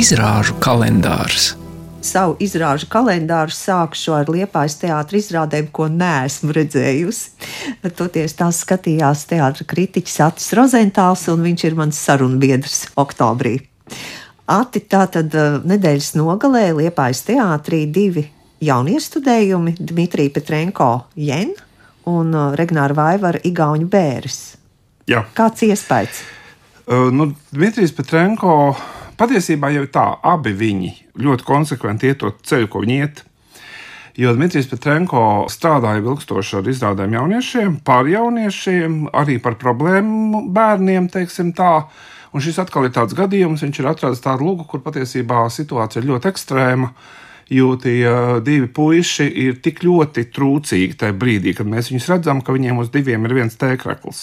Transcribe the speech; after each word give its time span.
Izrāžu 0.00 0.54
kalendārs. 0.64 1.50
Savu 2.00 2.32
izrāžu 2.40 2.86
kalendāru 2.88 3.52
sākšu 3.52 4.14
ar 4.16 4.30
Liepājas 4.32 4.78
teātris 4.80 5.26
izrādēm, 5.26 5.66
ko 5.76 5.90
neesmu 5.92 6.54
redzējusi. 6.56 7.48
Toties 7.98 8.32
tās 8.38 8.62
skatījās 8.64 9.26
teātris 9.28 9.68
kritiķis 9.68 10.14
Atis 10.24 10.46
Rozentāls, 10.56 11.26
un 11.28 11.44
viņš 11.44 11.64
ir 11.68 11.76
mans 11.76 12.00
sarunbiedrs 12.00 12.78
oktobrī. 13.02 13.58
Ati 14.48 14.80
tātad 14.88 15.36
eh, 15.36 15.58
nedēļas 15.68 16.14
nogalē 16.16 16.62
Liepājas 16.78 17.20
teātrī 17.28 17.82
divi 17.92 18.24
jauniestudējumi- 18.64 19.74
Dmitrija 19.90 20.32
Petrenko 20.38 20.88
Jen 21.12 21.52
un 22.08 22.32
eh, 22.32 22.46
Regnāra 22.56 22.96
Vaivara 22.96 23.42
Igauņu 23.44 23.90
Bēris. 23.92 24.40
Jā. 25.12 25.26
Kāds 25.36 25.66
iespējas? 25.68 26.24
Uh, 26.88 27.12
nu, 27.12 27.28
Dmitrijs 27.52 27.92
Petrenko 27.92 28.56
patiesībā 29.20 29.70
jau 29.74 29.84
tā, 29.92 30.06
abi 30.24 30.54
viņi 30.56 30.94
ļoti 31.20 31.46
konsekventi 31.46 32.08
iet 32.10 32.22
to 32.22 32.32
ceļu, 32.46 32.70
ko 32.72 32.84
viņi 32.84 32.96
iet. 33.04 33.24
Jo 34.20 34.32
Dmitrijs 34.34 34.66
Petrenko 34.68 35.46
strādāja 35.52 36.02
ilgstoši 36.02 36.56
ar 36.58 36.66
izrādēm 36.68 37.14
jauniešiem, 37.14 37.76
par 37.86 38.08
jauniešiem, 38.10 39.04
arī 39.16 39.38
par 39.40 39.56
problēmu 39.60 40.48
bērniem, 40.52 41.06
teiksim 41.12 41.54
tā. 41.56 41.86
Un 42.34 42.42
šis 42.42 42.60
atkal 42.62 42.86
ir 42.86 42.94
tāds 42.94 43.14
gadījums, 43.18 43.62
viņš 43.64 43.80
ir 43.80 43.88
atradzis 43.90 44.22
tādu 44.24 44.46
lūgu, 44.48 44.66
kur 44.70 44.82
patiesībā 44.84 45.46
situācija 45.50 46.02
ir 46.02 46.10
ļoti 46.12 46.30
ekstrēma. 46.30 46.92
Jo 47.50 47.72
tie 47.82 48.04
divi 48.46 48.68
puiši 48.70 49.26
ir 49.46 49.56
tik 49.64 49.82
ļoti 49.82 50.28
trūcīgi 50.34 51.00
tajā 51.00 51.16
brīdī, 51.18 51.56
kad 51.58 51.66
mēs 51.70 51.90
viņus 51.90 52.12
redzam, 52.12 52.44
ka 52.44 52.54
viņiem 52.54 52.78
uz 52.82 52.92
diviem 52.94 53.26
ir 53.26 53.40
viens 53.40 53.58
tēkreklis. 53.58 54.22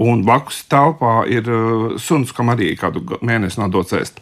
Un 0.00 0.24
blakus 0.26 0.62
telpā 0.70 1.24
ir 1.30 1.48
uh, 1.50 1.94
suns, 2.00 2.34
kam 2.36 2.52
arī 2.54 2.74
kādu 2.78 3.02
mēnesi 3.20 3.60
nav 3.60 3.72
dots 3.74 3.96
ēst. 3.96 4.20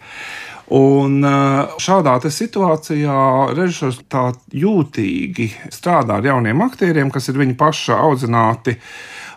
Un 0.75 1.23
uh, 1.25 1.77
šādā 1.81 2.19
situācijā 2.29 3.19
režisors 3.57 4.03
tā 4.13 4.31
jūtīgi 4.53 5.49
strādā 5.73 6.19
ar 6.19 6.27
jauniem 6.29 6.61
aktieriem, 6.67 7.13
kas 7.13 7.31
ir 7.31 7.41
viņa 7.41 7.57
paša 7.61 8.01
audzināti 8.05 8.77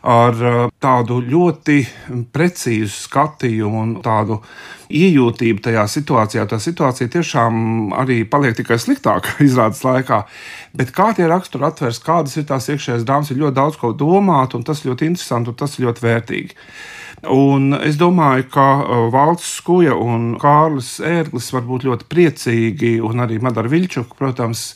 ar 0.01 0.37
uh, 0.41 0.61
tādu 0.81 1.19
ļoti 1.21 1.77
precīzu 2.33 2.93
skatījumu 3.05 3.81
un 3.81 3.91
tādu 4.03 4.39
iejūtību 4.91 5.63
tajā 5.63 5.85
situācijā. 5.87 6.45
Tā 6.49 6.59
situācija 6.61 7.11
tiešām 7.13 7.93
arī 8.01 8.21
paliek 8.27 8.57
tikai 8.57 8.79
sliktāka 8.81 9.37
izrādes 9.47 9.83
laikā. 9.85 10.23
Bet 10.77 10.93
kā 10.95 11.11
tie 11.17 11.29
raksturi 11.31 11.69
atvērs, 11.69 12.01
kādas 12.05 12.37
ir 12.39 12.47
tās 12.49 12.69
iekšējās 12.71 13.05
dāmas, 13.07 13.31
ir 13.31 13.41
ļoti 13.43 13.59
daudz 13.59 13.79
ko 13.81 13.93
domāt, 13.97 14.57
un 14.57 14.65
tas 14.67 14.83
ļoti 14.87 15.11
interesanti 15.13 15.53
un 15.53 15.59
tas 15.59 15.77
ļoti 15.81 16.07
vērtīgi. 16.07 16.57
Un 17.29 17.75
es 17.77 17.99
domāju, 18.01 18.47
ka 18.49 18.63
uh, 18.81 19.01
Valsts 19.13 19.59
Skuja 19.59 19.93
un 19.93 20.39
Kārlis 20.41 20.95
Ērglis 21.05 21.51
var 21.53 21.67
būt 21.67 21.83
ļoti 21.85 22.07
priecīgi, 22.09 22.95
un 23.05 23.21
arī 23.21 23.37
Madara 23.37 23.69
Viļčuka, 23.69 24.15
protams, 24.17 24.71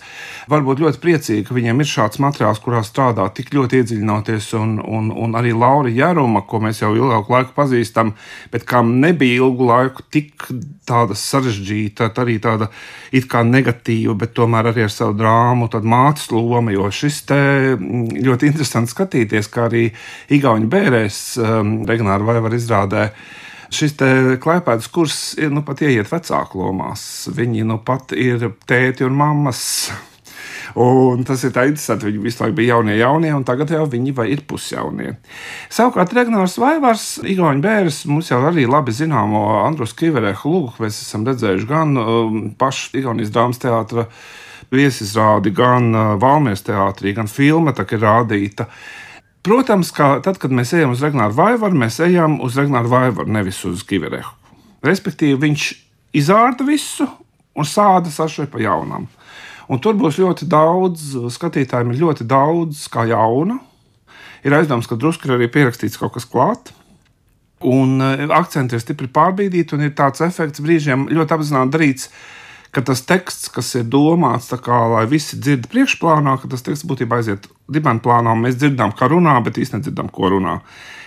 var 0.52 0.62
būt 0.62 0.84
ļoti 0.84 1.02
priecīgi, 1.02 1.46
ka 1.48 1.56
viņiem 1.58 1.82
ir 1.82 1.90
šāds 1.90 2.22
materiāls, 2.22 2.62
kurā 2.62 2.84
strādā 2.86 3.26
tik 3.34 3.50
ļoti 3.56 3.80
iedziļinoties, 3.82 4.52
un, 4.60 4.76
un, 4.78 5.10
un 5.10 5.34
arī 5.40 5.56
Laura 5.58 5.90
Jāruma, 5.90 6.44
ko 6.46 6.60
mēs 6.62 6.84
jau 6.84 6.92
ilgāku 6.94 7.34
laiku 7.34 7.56
pazīstam, 7.58 8.14
bet 8.54 8.68
kam 8.70 8.94
nebija 9.02 9.42
ilgu 9.42 9.66
laiku 9.66 10.06
tik 10.14 10.46
tāda 10.86 11.18
sarežģīta, 11.18 12.12
arī 12.22 12.38
tāda 12.46 12.70
it 13.09 13.26
kā 13.32 13.42
negatīva, 13.42 14.14
bet 14.22 14.36
tomēr 14.38 14.70
arī 14.70 14.86
ar 14.86 14.94
savu 14.94 15.18
drāmu, 15.18 15.72
tad 15.74 15.82
mātes 15.82 16.30
loma, 16.30 16.70
jo 16.78 16.94
šis 16.94 17.24
te 17.26 17.42
mm, 17.74 18.22
ļoti 18.22 18.54
interesanti 18.54 18.94
skatīties, 18.94 19.50
kā 19.50 19.66
arī 19.66 19.88
Igauņa 20.36 20.69
bērēs 20.69 21.19
um, 21.42 21.75
Regnāra 21.90 22.34
var 22.44 22.56
izrādē. 22.57 23.09
Šis 23.75 23.96
klēpētas 24.44 24.90
kurs 24.94 25.19
ir 25.41 25.53
nu 25.53 25.63
pat 25.66 25.81
ieiet 25.84 26.12
vecāku 26.12 26.62
lomās. 26.62 27.28
Viņi 27.34 27.66
nu 27.68 27.79
pat 27.84 28.13
ir 28.16 28.51
tēti 28.69 29.07
un 29.07 29.18
mammas. 29.18 29.63
Un 30.75 31.24
tas 31.24 31.40
ir 31.47 31.53
tā 31.56 31.66
interesanti. 31.69 32.09
Viņi 32.09 32.24
visu 32.24 32.44
laiku 32.44 32.57
bija 32.57 32.75
jaunie, 32.75 32.97
jaunie, 33.00 33.31
un 33.35 33.45
tagad 33.47 33.72
jau 33.72 33.85
viņi 33.88 34.12
ir 34.28 34.41
pusjaunie. 34.47 35.13
Savukārt 35.72 36.13
Regnārs 36.13 36.57
Vaivars, 36.59 37.06
Igaunijas 37.24 37.63
bērns, 37.63 38.00
mums 38.12 38.31
jau 38.31 38.41
arī 38.44 38.66
labi 38.68 38.91
zināmo 38.91 39.63
Andrus 39.63 39.95
Kiverehu 39.95 40.51
lūgu, 40.51 40.74
mēs 40.84 41.00
esam 41.01 41.24
redzējuši 41.28 41.69
gan 41.69 41.95
um, 41.97 42.41
pašu 42.59 43.00
Igaunijas 43.00 43.31
drāmas 43.31 43.62
teātra 43.63 44.09
viesizrādi, 44.74 45.53
gan 45.56 45.94
uh, 45.94 46.13
Valmijas 46.19 46.66
teātrī, 46.68 47.16
gan 47.16 47.31
filma, 47.31 47.72
tā 47.72 47.88
ir 47.95 48.03
rādīta. 48.03 48.68
Protams, 49.45 49.91
ka 49.94 50.16
tad, 50.25 50.39
kad 50.41 50.50
mēs 50.50 50.72
ejam 50.73 50.95
uz 50.95 51.03
Regnāru 51.06 51.35
Vaivaru, 51.38 51.78
mēs 51.78 52.00
ejam 52.01 52.39
uz 52.41 52.56
Regnāru 52.57 52.89
Vaivaru, 52.89 53.29
nevis 53.29 53.59
uz 53.69 53.83
Kiverehu. 53.85 54.31
Respektīvi, 54.85 55.38
viņš 55.44 55.66
izārta 56.17 56.66
visu 56.66 57.06
un 57.53 57.67
sāda 57.69 58.09
sašai 58.09 58.47
pa 58.50 58.63
jaunam. 58.63 59.06
Un 59.69 59.81
tur 59.81 59.94
būs 59.97 60.17
ļoti 60.22 60.47
daudz, 60.50 61.11
skatītājiem 61.33 61.94
ir 61.94 62.01
ļoti 62.01 62.25
daudz 62.29 62.88
kā 62.89 63.06
jauna. 63.09 63.59
Ir 64.45 64.53
aizdoms, 64.57 64.89
ka 64.89 64.97
drusku 64.97 65.29
ir 65.29 65.38
arī 65.38 65.50
pierakstīts 65.53 66.01
kaut 66.01 66.16
kas 66.17 66.25
klāts. 66.29 66.73
Un 67.66 68.01
e, 68.01 68.27
akcenti 68.33 68.77
ir 68.77 68.81
stipri 68.81 69.07
pārbīdīti, 69.13 69.77
un 69.77 69.85
ir 69.85 69.94
tāds 69.97 70.25
efekts 70.25 70.62
brīžiem 70.62 71.07
ļoti 71.13 71.38
apzināti 71.38 71.73
darīts, 71.77 72.09
ka 72.75 72.84
tas 72.84 73.06
teksts, 73.08 73.47
kas 73.56 73.69
ir 73.80 73.86
domāts, 73.88 74.52
kā, 74.63 74.78
lai 74.91 75.06
visi 75.08 75.40
dzird 75.40 75.69
priekšplānā, 75.72 76.36
ka 76.41 76.50
tas 76.52 76.66
teksts 76.66 76.88
būtībā 76.90 77.22
aiziet 77.22 77.47
dibens 77.72 78.03
plānā, 78.03 78.34
un 78.36 78.44
mēs 78.44 78.58
dzirdam, 78.59 78.91
kā 78.91 79.08
runā, 79.12 79.38
bet 79.46 79.59
īstenībā 79.62 79.80
nedzirdam, 79.86 80.09
ko 80.12 80.34
runā. 80.34 80.58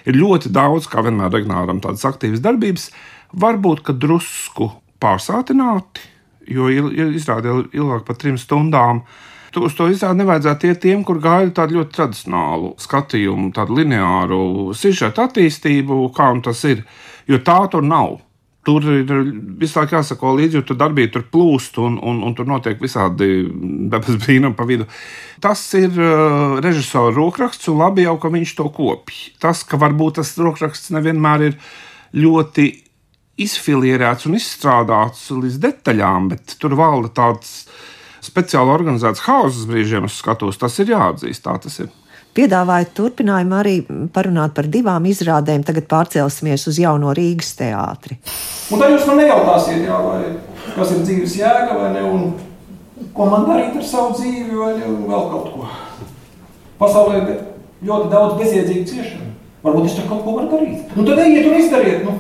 Ir 0.09 0.17
ļoti 0.17 0.53
daudz, 0.55 0.89
kā 0.89 1.05
vienmēr 1.05 1.35
Regnāram, 1.35 1.83
tādas 1.85 2.07
aktīvas 2.09 2.41
darbības, 2.45 2.89
varbūt 3.37 3.91
drusku 4.01 4.71
pārsātināti, 5.03 6.07
jo 6.49 6.71
izrādīja 6.73 7.67
ilgāk 7.77 8.07
par 8.09 8.17
trim 8.17 8.39
stundām. 8.41 9.03
Tu 9.53 9.61
uz 9.65 9.77
to 9.77 9.91
izrādi 9.93 10.23
nevajadzētu 10.23 10.69
iet 10.69 10.81
tiem, 10.81 11.03
kur 11.05 11.21
gaida 11.25 11.53
tādu 11.61 11.79
ļoti 11.79 11.97
tradicionālu 11.99 12.73
skatījumu, 12.81 13.53
tādu 13.57 13.77
lineāru 13.81 14.41
sižetu 14.77 15.25
attīstību, 15.25 16.01
kā 16.17 16.31
tas 16.45 16.65
ir. 16.69 16.85
Jo 17.29 17.41
tā 17.45 17.61
tur 17.73 17.85
nav 17.85 18.17
tur 18.69 18.85
ir 18.93 19.09
laiku 19.09 19.97
jāsako 19.97 20.35
līdzi, 20.37 20.59
jo 20.59 20.65
tur 20.69 20.77
darbība 20.81 21.15
tur 21.15 21.25
plūst 21.33 21.79
un, 21.81 21.97
un, 22.05 22.21
un 22.27 22.35
tur 22.37 22.49
notiek 22.51 22.81
visādi 22.83 23.47
dabas 23.89 24.19
brīnumi 24.25 24.57
pa 24.59 24.67
vidu. 24.69 24.85
Tas 25.41 25.63
ir 25.79 25.95
uh, 25.97 26.59
režisora 26.65 27.15
rokraksts, 27.17 27.71
un 27.73 27.81
labi 27.81 28.05
jau, 28.05 28.19
ka 28.21 28.33
viņš 28.35 28.57
to 28.59 28.69
kopj. 28.75 29.23
Tas, 29.41 29.65
ka 29.65 29.81
varbūt 29.81 30.19
tas 30.21 30.35
rokraksts 30.37 30.93
nevienmēr 30.93 31.47
ir 31.49 31.57
ļoti 32.19 32.67
izfilierēts 33.39 34.27
un 34.29 34.37
izstrādāts 34.37 35.29
līdz 35.33 35.61
detaļām, 35.63 36.29
bet 36.35 36.59
tur 36.61 36.75
valda 36.77 37.13
tāds 37.15 37.55
speciāli 38.25 38.75
organizēts 38.75 39.25
hauss 39.29 39.65
brīžiem, 39.71 40.09
uz 40.11 40.19
skatuves. 40.19 40.59
Tas 40.61 40.77
ir 40.83 40.93
jāatzīst, 40.93 41.45
tā 41.47 41.55
tas 41.63 41.79
ir 41.85 41.93
piedāvājat 42.37 42.93
turpinājumu 42.97 43.57
arī 43.59 43.75
parunāt 44.15 44.55
par 44.57 44.69
divām 44.71 45.07
izrādēm. 45.11 45.65
Tagad 45.67 45.89
pārcelsimies 45.91 46.67
uz 46.71 46.81
jauno 46.83 47.15
Rīgas 47.17 47.55
teātri. 47.59 48.19
Un 48.73 48.83
tad 48.83 48.95
jūs 48.95 49.07
man 49.09 49.23
nejautāsiet, 49.23 49.85
jā, 49.89 49.99
vai, 50.05 50.21
kas 50.75 50.95
ir 50.95 51.05
dzīves 51.07 51.37
jēga 51.41 51.79
vai 51.79 51.93
ne, 51.97 52.05
un 52.05 53.09
ko 53.17 53.29
man 53.31 53.47
darīt 53.49 53.79
ar 53.79 53.87
savu 53.87 54.17
dzīvi 54.19 54.59
vai 54.59 54.75
ne, 54.79 54.87
un 54.91 55.07
vēl 55.09 55.31
kaut 55.33 55.53
ko. 55.55 55.71
Pasaulē 56.79 57.23
ir 57.23 57.41
ļoti 57.89 58.13
daudz 58.13 58.39
bezjēdzīgu 58.43 58.89
ciešanu. 58.93 59.33
Varbūt 59.65 59.89
es 59.89 59.97
tur 59.99 60.07
kaut 60.11 60.23
ko 60.25 60.37
varu 60.37 60.51
darīt. 60.53 60.95
Nu, 60.95 61.05
tad 61.07 61.25
ejiet 61.25 61.49
un 61.49 61.59
izdariet. 61.59 62.05
Nu. 62.07 62.19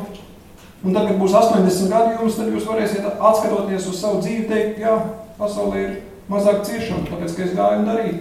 Un 0.86 0.94
tad, 0.94 1.08
kad 1.08 1.16
būs 1.18 1.34
80 1.34 1.90
gadi 1.90 2.18
jums, 2.18 2.36
tad 2.38 2.50
jūs 2.54 2.66
varēsiet 2.66 3.06
atskatoties 3.06 3.86
uz 3.90 3.98
savu 3.98 4.20
dzīvi, 4.22 4.46
teikt, 4.50 4.82
jā, 4.82 4.94
pasaulē 5.38 5.80
ir 5.82 5.94
mazāk 6.30 6.60
ciešanu, 6.66 7.06
tāpēc, 7.08 7.34
ka 7.34 7.46
es 7.46 7.54
gāju 7.58 7.80
un 7.80 7.88
darīju. 7.88 8.18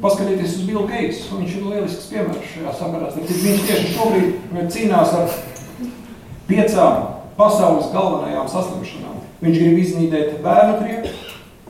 Paskatieties 0.00 0.58
uz 0.58 0.64
Billu 0.68 0.84
Geitsu. 0.90 1.38
Viņš 1.40 1.52
ir 1.56 1.68
lielisks 1.70 2.08
piemērs 2.10 2.50
šajā 2.52 2.72
sakarā. 2.76 3.08
Viņš 3.16 3.62
tieši 3.68 3.92
šobrīd 3.94 4.72
cīnās 4.74 5.14
ar 5.16 5.36
piecām 6.48 7.06
pasaules 7.38 7.88
galvenajām 7.94 8.50
saslimšanām. 8.50 9.22
Viņš 9.40 9.58
grib 9.62 9.80
iznīdēt 9.80 10.36
bērnu 10.44 10.76
trieku, 10.82 11.14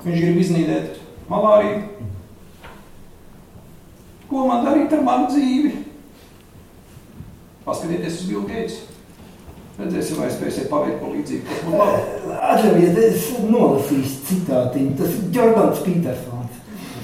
viņš 0.04 0.18
grib 0.24 0.42
iznīdēt 0.42 0.98
malāriju. 1.30 1.80
Ko 4.26 4.46
man 4.50 4.66
darīt 4.66 4.94
ar 4.94 5.06
manu 5.06 5.30
dzīvi? 5.30 5.72
Paskatieties 7.66 8.22
uz 8.22 8.28
Billu 8.30 8.46
Geitsu. 8.50 8.92
Redzēsim, 9.76 10.16
vai 10.16 10.30
spēsiet 10.32 10.70
paveikt 10.72 11.02
labi. 11.04 11.34
Atļaujiet, 12.32 12.96
es 12.96 13.26
nolasīšu 13.44 14.22
citātiņu. 14.30 14.94
Tas 14.96 15.18
ir 15.18 15.26
Jordans 15.36 15.82
Petersons 15.84 16.35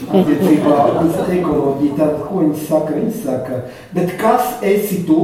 attiecībā 0.08 0.78
uz 1.02 1.18
ekoloģiju. 1.36 1.94
Tad, 1.98 2.18
ko 2.26 2.42
viņi 2.42 2.64
saka? 2.66 2.96
Viņi 2.96 3.14
saka, 3.22 3.60
bet 3.94 4.14
kas 4.20 4.58
esi 4.66 5.02
tu, 5.08 5.18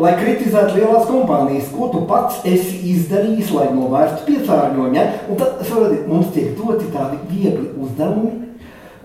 lai 0.00 0.14
kritizētu 0.20 0.78
lielās 0.78 1.08
kompānijas? 1.10 1.70
Ko 1.74 1.90
tu 1.92 2.04
pats 2.10 2.40
esi 2.48 2.80
izdarījis, 2.94 3.52
lai 3.56 3.68
novērstu 3.76 4.26
piesārņojumu? 4.30 4.96
Ja? 4.98 5.08
Un 5.28 5.40
tad 5.40 5.62
saprotiet, 5.66 6.08
mums 6.10 6.32
tiek 6.36 6.54
doti 6.58 6.90
tādi 6.94 7.20
viegli 7.30 7.70
uzdevumi, 7.82 8.34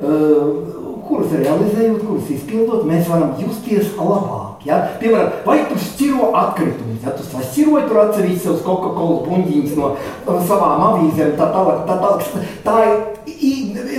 uh, 0.01 0.77
kurus 1.07 1.31
realizējot, 1.31 2.01
kurus 2.03 2.31
izpildot, 2.35 2.87
mēs 2.87 3.07
varam 3.07 3.35
justies 3.41 3.93
labāk. 3.95 4.65
Ja? 4.67 4.81
Piemēram, 5.01 5.37
vai 5.45 5.59
tu 5.69 5.77
šķiro 5.79 6.31
atkritumus, 6.35 7.03
ja 7.05 7.13
tu 7.15 7.25
sašķiroji 7.27 7.87
tur 7.87 8.01
atsevišķi 8.03 8.43
savus 8.43 8.65
Coca-Cola 8.65 9.21
buļģīņus 9.27 9.77
no, 9.79 9.93
no 10.27 10.39
savām 10.49 10.83
avīzēm, 10.89 11.37
tā 11.39 11.47
tālāk, 11.53 11.85
tā 11.87 11.99
tālāk. 12.03 12.49
Tā 12.65 12.77
ir 12.87 12.97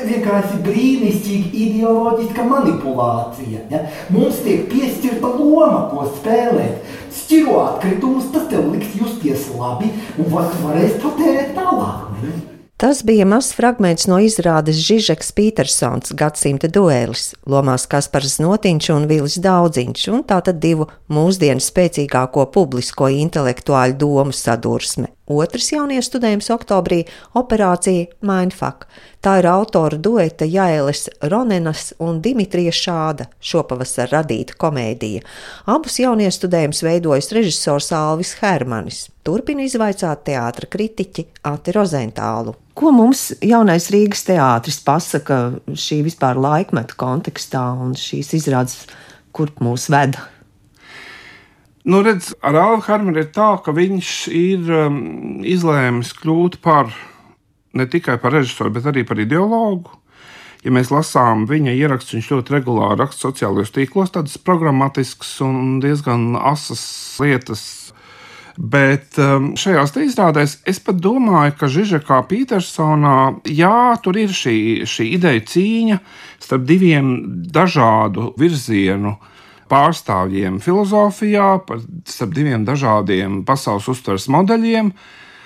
vienkārši 0.09 0.61
brīnišķīga 0.67 1.53
ideoloģiska 1.65 2.47
manipulācija. 2.49 3.65
Ja? 3.73 3.85
Mums 4.15 4.43
tiek 4.45 4.67
piešķirta 4.73 5.33
loma, 5.39 5.87
ko 5.93 6.09
spēlēt. 6.19 6.85
Šķiro 7.19 7.59
atkritumus, 7.65 8.31
tas 8.35 8.47
tev 8.53 8.71
liks 8.73 8.95
justies 8.99 9.49
labi, 9.57 9.91
un 10.19 10.31
var, 10.33 10.53
varēs 10.63 11.01
patērēt 11.03 11.53
tālāk. 11.59 12.07
Ne? 12.23 12.37
Tas 12.79 13.01
bija 13.03 13.25
mazs 13.27 13.57
fragments 13.59 14.07
no 14.07 14.21
izrādes 14.23 14.79
Žižeks 14.87 15.33
Petersons 15.35 16.13
gadsimta 16.15 16.71
duēlis, 16.71 17.33
lomās 17.51 17.89
Kaspars 17.91 18.37
Notiņš 18.39 18.91
un 18.95 19.09
Vilis 19.11 19.35
Daudziņš, 19.43 20.05
un 20.15 20.23
tātad 20.23 20.61
divu 20.63 20.87
mūsdienu 21.11 21.59
spēcīgāko 21.59 22.47
publisko 22.55 23.11
intelektuāļu 23.11 23.99
domu 23.99 24.37
sadursme. 24.45 25.11
Otrs 25.29 25.73
jauniestudējums 25.75 26.49
oktobrī- 26.55 27.03
operācija 27.41 28.07
Mindfuck. 28.25 28.87
Tā 29.21 29.39
ir 29.41 29.47
autora 29.51 29.99
dueta 29.99 30.47
Jēles 30.49 31.09
Ronenas 31.23 31.93
un 31.99 32.23
Dimitrija 32.23 32.73
Šāda 32.73 33.27
šopavasar 33.41 34.09
radīta 34.09 34.57
komēdija. 34.57 35.23
Abus 35.67 35.99
jauniestudējumus 35.99 36.83
veidojas 36.83 37.33
režisors 37.33 37.93
Alvis 37.93 38.37
Hermanis. 38.41 39.09
Turpina 39.23 39.67
izvaicāt 39.67 40.25
teātra 40.25 40.67
kritiķi 40.71 41.27
Ati 41.45 41.73
Rozentālu. 41.73 42.55
Ko 42.75 42.93
mums 42.95 43.35
jaunais 43.43 43.91
Rīgas 43.91 44.25
teātris 44.25 44.81
pasaka 44.87 45.61
šī 45.69 46.05
vispār 46.07 46.39
laikmeta 46.41 46.97
kontekstā 46.97 47.67
un 47.83 47.93
šīs 47.99 48.33
izrādes, 48.39 48.87
kur 49.33 49.51
mūs 49.61 49.91
veda? 49.91 50.38
Nu, 51.89 52.03
redz, 52.05 52.35
ar 52.45 52.57
Alvu 52.61 52.83
Harmanu 52.85 53.23
ir 53.23 53.31
tā, 53.33 53.55
ka 53.65 53.73
viņš 53.73 54.09
ir 54.37 54.67
um, 54.77 54.99
izlēmis 55.41 56.11
kļūt 56.19 56.59
par 56.61 56.91
ne 57.73 57.87
tikai 57.89 58.19
par 58.21 58.35
režisoru, 58.37 58.75
bet 58.75 58.91
arī 58.91 59.07
par 59.09 59.17
ideologu. 59.23 59.95
Ja 60.67 60.73
mēs 60.75 60.91
lasām 60.93 61.47
viņa 61.49 61.73
ierakstus, 61.79 62.19
viņš 62.19 62.29
ļoti 62.35 62.55
regulāri 62.59 62.99
raksta 63.01 63.31
sociālajos 63.31 63.73
tīklos, 63.73 64.13
tādas 64.13 64.37
programmatiskas 64.37 65.31
un 65.47 65.79
diezgan 65.81 66.35
asas 66.37 66.83
lietas. 67.23 67.65
Bet 68.59 69.17
um, 69.23 69.55
šajās 69.57 69.97
izrādēs 70.03 70.59
es 70.69 70.83
pat 70.85 71.01
domāju, 71.01 71.57
ka 71.57 71.73
Žižekā 71.73 72.21
Petersonā, 72.29 73.17
jā, 73.49 73.97
tur 74.05 74.21
ir 74.21 74.37
šī, 74.37 74.85
šī 74.85 75.09
ideja 75.17 75.41
cīņa 75.55 76.03
starp 76.43 76.69
diviem 76.69 77.15
dažādu 77.49 78.35
virzienu 78.37 79.17
pārstāvjiem 79.71 80.59
filozofijā, 80.65 81.55
par 81.69 81.85
starp 82.09 82.35
diviem 82.37 82.67
dažādiem 82.69 83.43
pasaules 83.49 83.89
uztveres 83.93 84.29
modeļiem. 84.33 84.93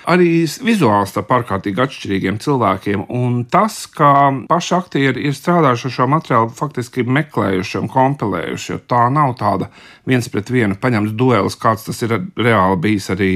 Arī 0.03 0.43
vizuāli 0.67 1.07
starp 1.07 1.29
ārkārtīgi 1.31 1.79
atšķirīgiem 1.79 2.41
cilvēkiem. 2.43 3.05
Un 3.15 3.45
tas, 3.47 3.85
ka 3.87 4.33
paši 4.49 4.73
aktieri 4.75 5.29
ir 5.29 5.37
strādājuši 5.39 5.87
ar 5.87 5.95
šo 5.95 6.07
materiālu, 6.11 6.49
faktiski 6.59 7.05
meklējuši 7.07 7.79
un 7.79 7.91
kompilējuši, 7.93 8.73
jo 8.73 8.81
tā 8.91 9.05
nav 9.15 9.37
tāda 9.39 9.69
viens 10.11 10.27
pret 10.33 10.51
vienu 10.51 10.75
paņemts 10.83 11.15
duelis, 11.15 11.55
kāds 11.55 11.87
tas 11.87 12.03
ir 12.03 12.17
reāli 12.19 12.81
bijis 12.83 13.07
arī 13.15 13.31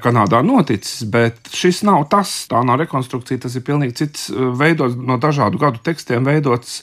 Kanādā 0.00 0.40
noticis. 0.40 1.04
Bet 1.12 1.52
šis 1.52 1.82
nav 1.84 2.08
tas, 2.08 2.32
tā 2.48 2.64
nav 2.64 2.80
rekonstrukcija, 2.80 3.44
tas 3.44 3.60
ir 3.60 3.66
pilnīgi 3.68 3.98
cits, 4.00 4.30
veidots 4.32 4.96
no 4.96 5.20
dažādu 5.20 5.60
gadu 5.60 5.84
tekstiem, 5.84 6.24
veidots 6.24 6.80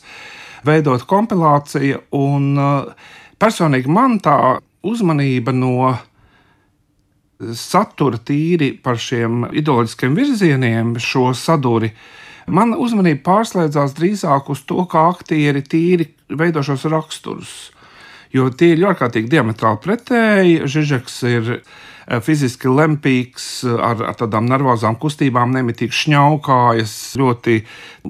veidot 0.66 1.06
kompilāciju. 1.10 2.02
Un 2.20 2.50
uh, 2.60 3.12
personīgi 3.40 3.92
man 3.92 4.20
tā 4.24 4.38
uzmanība 4.84 5.54
no 5.56 5.94
satura 7.58 8.20
tīri 8.22 8.72
par 8.84 9.00
šiem 9.02 9.48
ideoloģiskiem 9.52 10.16
virzieniem, 10.16 10.96
šo 11.02 11.32
saduri. 11.36 11.92
Man 12.48 12.76
uzmanība 12.76 13.24
pārslēdzās 13.28 13.96
drīzāk 13.98 14.52
uz 14.52 14.64
to, 14.68 14.84
kā 14.92 15.08
aktieri 15.12 15.64
tīri 15.64 16.10
veido 16.30 16.64
šos 16.64 16.86
raksturus. 16.92 17.54
Jo 18.34 18.50
tie 18.50 18.74
ir 18.74 18.86
ārkārtīgi 18.90 19.30
diametrāli 19.30 19.82
pretēji. 19.84 20.62
Žižeks 20.74 21.20
ir 21.30 21.52
Eh, 22.04 22.20
fiziski 22.20 22.68
lempīgs, 22.68 23.64
eh, 23.64 23.78
ar, 23.80 24.02
ar 24.10 24.16
tādām 24.20 24.48
nervozām 24.52 24.98
kustībām, 25.00 25.54
nemitīgi 25.56 25.96
šņaukājas, 25.96 26.96
ļoti, 27.20 27.62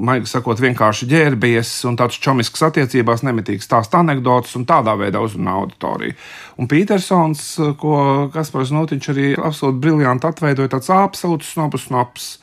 maigi 0.02 0.31
sakot, 0.31 0.58
vienkārši 0.64 1.06
ģērbies 1.12 1.74
un 1.86 2.00
tāds 2.00 2.18
čomisks 2.24 2.66
attiecībās, 2.66 3.22
nemitīgi 3.28 3.62
stāst 3.62 3.94
anekdotus 3.94 4.56
un 4.58 4.66
tādā 4.66 4.98
veidā 4.98 5.22
uzrunā 5.22 5.54
auditoriju. 5.62 6.18
Un 6.58 6.72
Petersons, 6.72 7.46
eh, 7.60 7.75
ko 7.78 8.31
Kaspars 8.34 8.74
Notiņš 8.74 9.14
arī 9.14 9.28
absolūti 9.38 9.80
briljanti 9.86 10.28
atveidoja, 10.31 10.74
tāds 10.74 10.90
absolūts 10.90 11.54
snobus 11.54 11.86
snobs 11.86 12.38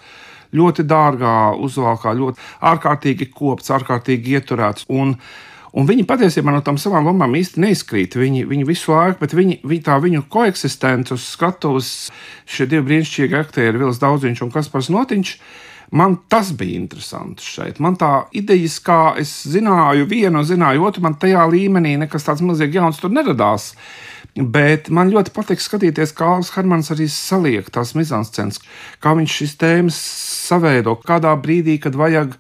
ļoti 0.54 0.86
dārgā 0.86 1.58
uzvalkā, 1.58 2.14
ļoti 2.14 2.38
ārkārtīgi 2.62 3.32
kopts, 3.34 3.74
ārkārtīgi 3.74 4.38
ieturēts. 4.38 4.86
Un 4.88 5.16
Un 5.78 5.86
viņi 5.86 6.06
patiesībā 6.08 6.50
no 6.50 6.60
tām 6.66 6.78
savām 6.82 7.06
lomām 7.06 7.34
īsti 7.38 7.62
neizkrīt. 7.62 8.16
Viņi, 8.18 8.42
viņi 8.50 8.66
visu 8.66 8.90
laiku, 8.90 9.20
bet 9.22 9.34
viņi, 9.38 9.60
viņi 9.62 9.84
tā 9.86 9.98
viņu 10.02 10.24
koeksistence 10.32 11.14
uz 11.14 11.26
skatuves, 11.36 11.90
šie 12.50 12.66
divi 12.70 12.88
brīnišķīgi 12.88 13.38
aktieri, 13.38 13.78
Vils 13.78 14.00
Daudziņš 14.02 14.42
un 14.46 14.54
Kaspars 14.54 14.90
Notiņš. 14.90 15.34
Man 15.94 16.16
tas 16.30 16.52
bija 16.54 16.78
interesanti 16.78 17.42
šeit. 17.42 17.80
Man 17.82 17.96
tā 17.98 18.26
idejas, 18.38 18.78
kā 18.82 19.16
es 19.18 19.32
zināju, 19.50 20.06
vienu 20.10 20.42
zināju, 20.46 20.84
otru, 20.86 21.02
man 21.06 21.18
tajā 21.18 21.42
līmenī 21.50 21.96
nekas 21.98 22.26
tāds 22.26 22.42
milzīgi 22.46 22.78
jauns 22.78 23.02
tur 23.02 23.10
neradās. 23.14 23.72
Bet 24.36 24.88
man 24.94 25.10
ļoti 25.10 25.32
patīk 25.34 25.62
skatīties, 25.62 26.14
kā 26.14 26.28
Alans 26.28 26.52
Hermans 26.54 26.92
arī 26.94 27.08
saliek 27.10 27.66
tās 27.74 27.96
mizānscenas, 27.98 28.60
kā 29.02 29.16
viņš 29.18 29.38
šīs 29.40 29.56
tēmas 29.58 29.98
saveido, 30.46 30.94
kādā 31.02 31.34
brīdī, 31.42 31.80
kad 31.82 31.98
vajag 31.98 32.36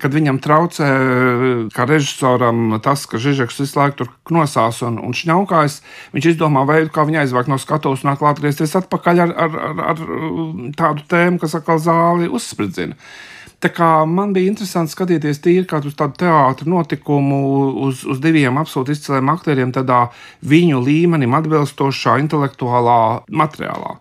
kad 0.00 0.14
viņam 0.14 0.40
traucē, 0.42 0.88
kā 1.74 1.86
režisoram, 1.86 2.78
tas, 2.82 3.04
ka 3.10 3.20
Žižeks 3.22 3.60
visu 3.62 3.78
laiku 3.78 4.00
tur 4.00 4.10
knosās 4.28 4.80
un, 4.86 4.98
un 4.98 5.14
šņaukājas. 5.14 5.80
Viņš 6.14 6.30
izdomā 6.32 6.64
veidu, 6.68 6.90
kā 6.94 7.06
viņu 7.06 7.22
aizvākt 7.22 7.52
no 7.52 7.60
skatuves 7.62 8.02
un 8.04 8.14
atgriezties 8.14 8.74
atpakaļ 8.80 9.22
ar, 9.26 9.36
ar, 9.46 9.60
ar, 9.68 9.84
ar 9.92 10.02
tādu 10.78 11.06
tēmu, 11.10 11.40
kas 11.42 11.54
atkal 11.60 11.78
zāli 11.82 12.30
uzspridzina. 12.32 12.98
Tā 13.64 13.70
kā 13.72 13.86
man 14.04 14.34
bija 14.36 14.50
interesanti 14.50 14.92
skatīties 14.92 15.38
tīri 15.40 15.64
kā 15.64 15.78
uz 15.88 15.94
tādu 15.96 16.18
teātrus 16.20 16.68
notikumu, 16.68 17.38
uz, 17.86 18.02
uz 18.04 18.18
diviem 18.20 18.58
absolūti 18.60 18.92
izciliem 18.92 19.30
aktieriem, 19.32 19.70
tādā 19.72 20.02
viņu 20.44 20.82
līmenim 20.84 21.32
atbilstošā 21.38 22.18
intelektuālā 22.20 22.96
materiālā. 23.32 23.94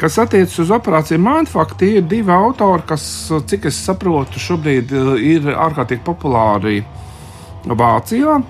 Kas 0.00 0.16
attiecas 0.24 0.56
uz 0.64 0.72
operāciju 0.72 1.20
Mindfuck, 1.20 1.76
tie 1.76 1.98
ir 1.98 2.08
divi 2.08 2.32
autori, 2.32 2.88
kas, 2.88 3.04
cik 3.52 3.68
es 3.68 3.84
saprotu, 3.84 4.40
šobrīd 4.40 4.96
eh, 4.96 5.14
ir 5.34 5.52
ārkārtīgi 5.52 6.06
populāri 6.08 6.80
Vācijā, 7.68 8.40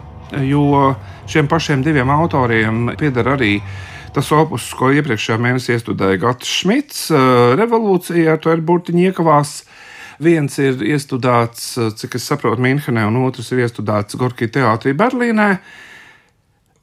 jo 0.40 0.94
šiem 1.26 1.48
pašiem 1.48 1.82
diviem 1.84 2.10
autoriem 2.10 2.92
pieder 2.98 3.34
arī 3.34 3.56
tas 4.12 4.28
opus, 4.36 4.68
ko 4.76 4.90
iepriekšējā 4.92 5.38
mēnesī 5.40 5.76
iestudēja 5.76 6.20
Gatis 6.20 6.50
Šmits, 6.60 7.06
eh, 7.10 7.54
Revolūcija 7.56 8.34
ar 8.34 8.42
to 8.42 8.52
ir 8.52 8.60
burtiņi 8.60 9.08
iekavās. 9.08 9.62
Viens 10.20 10.58
ir 10.58 10.74
iestudēts, 10.84 11.78
eh, 11.78 11.90
cik 11.96 12.14
es 12.16 12.28
saprotu, 12.28 12.60
Minhenē, 12.60 13.06
un 13.06 13.24
otrs 13.24 13.52
ir 13.52 13.64
iestudēts 13.64 14.16
Gorkī 14.16 14.48
teātrī 14.48 14.92
Berlīnē. 14.94 15.58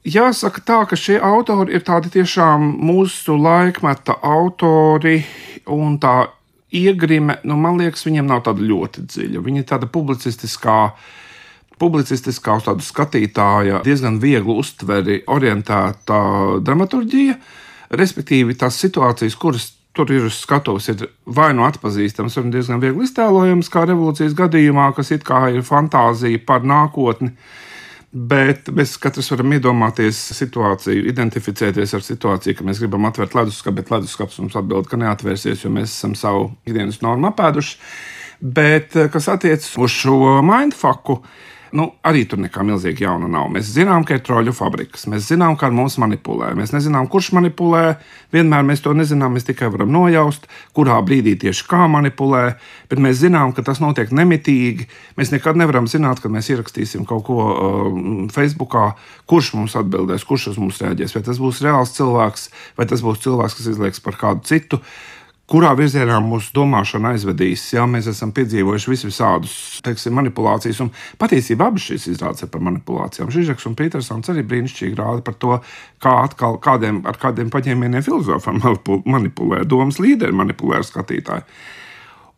Jāsaka 0.04 0.60
tā, 0.64 0.88
ka 0.88 0.96
šie 0.96 1.20
autori 1.20 1.74
ir 1.74 1.80
tādi 1.80 2.10
tiešām 2.10 2.80
mūsu 2.80 3.36
laikmeta 3.36 4.16
autori, 4.22 5.24
un 5.66 5.98
tā 5.98 6.28
iegrime, 6.72 7.38
nu, 7.44 7.56
man 7.56 7.78
liekas, 7.78 8.04
viņiem 8.06 8.26
nav 8.26 8.42
tāda 8.46 8.64
ļoti 8.64 9.06
dziļa. 9.06 9.42
Viņa 9.44 9.58
ir 9.58 9.64
tāda 9.64 9.86
publicistiskā, 9.90 10.92
publicistiskā 11.80 12.58
uz 12.60 12.68
tādu 12.68 12.84
skatītāja, 12.84 13.80
diezgan 13.86 14.20
viegli 14.22 14.56
uztveri 14.62 15.20
orientēta 15.32 16.20
dramaturģija, 16.66 17.36
respektīvi 18.00 18.58
tās 18.60 18.78
situācijas, 18.82 19.38
kuras 19.40 19.70
tur 19.96 20.12
ir 20.14 20.28
uz 20.28 20.36
skatuves, 20.44 20.86
ir 20.92 21.08
vai 21.26 21.50
nu 21.56 21.64
atpazīstamas, 21.66 22.36
vai 22.38 22.52
diezgan 22.54 22.82
viegli 22.82 23.08
iztēlojamas, 23.08 23.72
kā 23.72 23.88
revolūcijas 23.88 24.36
gadījumā, 24.38 24.92
kas 24.94 25.10
it 25.16 25.26
kā 25.26 25.48
ir 25.50 25.66
fantāzija 25.66 26.44
par 26.46 26.62
nākotni 26.62 27.34
Bet 28.10 28.66
mēs 28.74 28.96
katrs 28.98 29.28
varam 29.30 29.52
iedomāties 29.54 30.18
situāciju, 30.34 31.04
identificēties 31.12 31.92
ar 31.94 32.02
situāciju, 32.02 32.56
ka 32.58 32.64
mēs 32.66 32.80
gribam 32.82 33.04
atvērt 33.06 33.36
leduskapu, 33.38 33.76
bet 33.78 33.92
leduskapis 33.94 34.40
mums 34.42 34.56
atbild, 34.58 34.88
ka 34.90 34.98
neatvērsies, 34.98 35.62
jo 35.62 35.70
mēs 35.70 35.92
esam 35.94 36.16
savu 36.18 36.48
ikdienas 36.66 36.98
normu 37.06 37.28
apēduši. 37.30 37.76
Bet, 38.40 38.96
eh, 38.96 39.06
kas 39.12 39.28
attiecas 39.30 39.70
uz 39.78 39.94
šo 39.94 40.40
mindfuku, 40.42 41.20
Nu, 41.76 41.84
arī 42.02 42.24
tur 42.26 42.40
nekā 42.42 42.64
milzīgi 42.66 43.04
jauna 43.04 43.28
nav. 43.30 43.46
Mēs 43.54 43.68
zinām, 43.70 44.02
ka 44.06 44.16
ir 44.16 44.22
troļu 44.26 44.50
fabrikas, 44.56 45.04
mēs 45.10 45.28
zinām, 45.30 45.54
kā 45.58 45.68
mums 45.70 46.00
manipulē. 46.02 46.48
Mēs 46.58 46.72
nezinām, 46.74 47.06
kurš 47.10 47.28
manipulē. 47.36 47.82
Vienmēr 48.34 48.64
mēs 48.66 48.82
to 48.82 48.94
nezinām, 48.96 49.36
mēs 49.36 49.46
tikai 49.46 49.68
varam 49.70 49.92
nojaust, 49.94 50.48
kurā 50.74 50.96
brīdī 51.06 51.36
tieši 51.44 51.68
kā 51.70 51.86
manipulē. 51.92 52.42
Bet 52.90 53.02
mēs 53.02 53.20
zinām, 53.22 53.54
ka 53.54 53.62
tas 53.66 53.78
notiek 53.82 54.10
nemitīgi. 54.10 54.88
Mēs 55.20 55.30
nekad 55.30 55.60
nevaram 55.60 55.86
zināt, 55.90 56.18
kad 56.24 56.34
mēs 56.34 56.50
ierakstīsim 56.50 57.06
kaut 57.06 57.22
ko 57.28 57.38
uh, 57.46 58.02
Facebookā, 58.34 58.90
kurš 59.30 59.54
mums 59.60 59.78
atbildēs, 59.78 60.26
kurš 60.26 60.50
uz 60.54 60.60
mums 60.62 60.82
reaģēs. 60.82 61.14
Vai 61.14 61.24
tas 61.30 61.38
būs 61.38 61.62
reāls 61.66 61.94
cilvēks, 61.94 62.50
vai 62.82 62.90
tas 62.90 63.06
būs 63.06 63.22
cilvēks, 63.22 63.60
kas 63.60 63.72
izlieks 63.76 64.02
par 64.02 64.18
kādu 64.18 64.46
citu 64.50 64.82
kurā 65.50 65.72
virzienā 65.78 66.20
mūsu 66.22 66.52
domāšana 66.54 67.14
aizvedīs. 67.14 67.64
Jā, 67.74 67.86
mēs 67.90 68.08
esam 68.12 68.30
piedzīvojuši 68.36 69.08
visādus 69.08 69.54
teiksim, 69.84 70.14
manipulācijas, 70.18 70.80
un 70.84 70.92
patiesībā 71.20 71.70
abas 71.70 71.88
šīs 71.88 72.06
izrādes 72.12 72.46
ir 72.46 72.52
par 72.52 72.62
manipulācijām. 72.68 73.32
Žižeks 73.34 73.66
un 73.70 73.76
Petersons 73.78 74.30
arī 74.30 74.44
brīnišķīgi 74.46 74.98
rāda 74.98 75.24
par 75.26 75.36
to, 75.42 75.58
kā 76.02 76.14
atkal 76.28 76.58
kādiem, 76.62 77.02
ar 77.08 77.18
kādiem 77.20 77.50
paņēmieniem 77.52 78.06
filozofam 78.06 78.62
manipulē, 79.16 79.64
domas 79.68 80.00
līderi 80.02 80.36
manipulē 80.36 80.80
ar 80.80 80.86
skatītāju. 80.86 81.46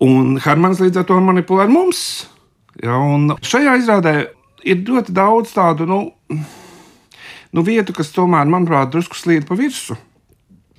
Un 0.02 0.38
Hermans 0.42 0.80
līdz 0.82 1.02
ar 1.02 1.10
to 1.10 1.18
manipulē 1.22 1.68
ar 1.68 1.72
mums. 1.72 2.04
Ja, 2.82 2.96
šajā 3.44 3.76
izrādē 3.82 4.14
ir 4.64 4.80
ļoti 4.88 5.14
daudz 5.14 5.52
tādu 5.54 5.86
nu, 5.86 6.00
nu, 7.52 7.66
vietu, 7.66 7.94
kas 7.94 8.14
tomēr, 8.14 8.48
manuprāt, 8.50 8.90
drusku 8.94 9.18
slīd 9.18 9.46
pa 9.48 9.58
virsmu. 9.58 9.98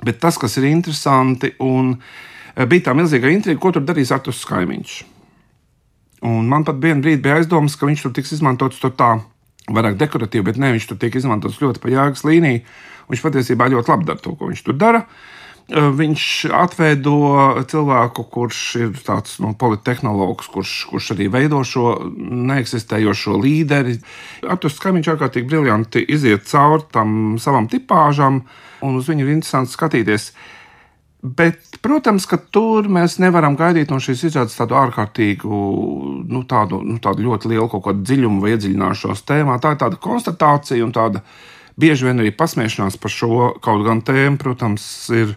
Bet 0.03 0.19
tas, 0.24 0.38
kas 0.41 0.57
ir 0.60 0.67
interesanti, 0.69 1.53
un 1.63 1.95
eh, 1.95 2.65
bija 2.67 2.89
tā 2.89 2.95
milzīga 2.98 3.31
intriga, 3.31 3.62
ko 3.62 3.74
tur 3.75 3.86
darīs 3.88 4.12
Artus 4.15 4.41
Skaimiņš. 4.43 4.95
Un 6.27 6.48
man 6.48 6.63
pat 6.67 6.79
vienā 6.79 7.03
brīdī 7.03 7.24
bija 7.25 7.41
aizdomas, 7.41 7.75
ka 7.75 7.88
viņš 7.89 8.05
tur 8.05 8.15
tiks 8.15 8.36
izmantots 8.38 8.79
tur 8.79 8.93
tā 8.95 9.17
vairāk 9.72 9.98
dekoratīvi, 10.00 10.48
bet 10.51 10.60
ne, 10.60 10.72
viņš 10.75 10.89
tur 10.89 11.00
tiek 11.00 11.15
izmantots 11.19 11.60
ļoti 11.63 11.83
pa 11.83 11.91
jēgas 11.91 12.24
līniju. 12.27 12.63
Viņš 13.12 13.24
patiesībā 13.24 13.67
ļoti 13.72 13.91
labi 13.91 14.07
dara 14.07 14.24
to, 14.24 14.36
ko 14.39 14.48
viņš 14.51 14.63
tur 14.63 14.77
dara. 14.79 15.03
Eh, 15.72 15.89
viņš 15.95 16.24
atveido 16.51 17.15
cilvēku, 17.72 18.25
kurš 18.31 18.62
ir 18.81 18.98
tāds 19.05 19.38
nu, 19.39 19.53
politehnologs, 19.55 20.50
kurš, 20.51 20.74
kurš 20.91 21.13
arī 21.15 21.29
veido 21.31 21.62
šo 21.63 21.93
neeksistējošo 22.12 23.38
līderi. 23.39 23.95
Artus 24.43 24.75
Skaimiņš 24.75 25.13
ārkārtīgi 25.13 25.48
briljanti 25.48 26.03
iziet 26.12 26.43
cauri 26.51 26.83
tam 26.91 27.39
savam 27.39 27.69
tipāžam 27.72 28.41
un 28.84 29.00
uz 29.00 29.10
viņu 29.10 29.25
ir 29.25 29.34
interesanti 29.38 29.74
skatīties. 29.74 30.32
Bet, 31.24 31.78
protams, 31.80 32.25
ka 32.28 32.36
tur 32.36 32.90
mēs 32.92 33.16
nevaram 33.24 33.56
gaidīt 33.56 33.94
no 33.94 34.02
šīs 34.04 34.25
izrādes 34.28 34.58
tādu 34.60 34.75
ārkārtīgu, 34.75 35.60
nu, 36.28 36.42
tādu, 36.50 36.82
nu, 36.84 36.98
tādu 37.04 37.24
ļoti 37.24 37.54
lielu 37.54 37.70
kaut 37.72 37.86
kādu 37.86 38.04
dziļumu 38.04 38.44
vai 38.44 38.58
iedziļināšanos 38.58 39.24
tēmā. 39.30 39.56
Tā 39.63 39.72
ir 39.72 39.80
tāda 39.86 40.00
konstatācija 40.04 40.84
un 40.84 40.92
tāda 40.96 41.24
bieži 41.80 42.10
vien 42.10 42.20
arī 42.20 42.34
pasmiešanās 42.36 43.00
par 43.00 43.13
šo 43.16 43.54
kaut 43.63 43.86
gan 43.88 44.04
tēmu, 44.04 44.42
protams, 44.42 44.84
ir 45.16 45.32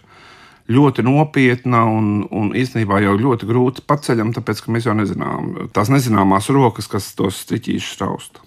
ļoti 0.67 1.05
nopietna 1.07 1.85
un, 1.87 2.11
un 2.35 2.51
īstenībā 2.51 2.99
jau 3.05 3.15
ļoti 3.21 3.47
grūti 3.47 3.85
paceļama, 3.87 4.35
tāpēc 4.35 4.63
ka 4.63 4.75
mēs 4.75 4.89
jau 4.89 4.97
nezinām 4.97 5.69
tās 5.71 5.91
nezināmās 5.93 6.51
rokas, 6.51 6.91
kas 6.91 7.13
tos 7.15 7.39
striķīšus 7.45 8.03
rausta. 8.03 8.46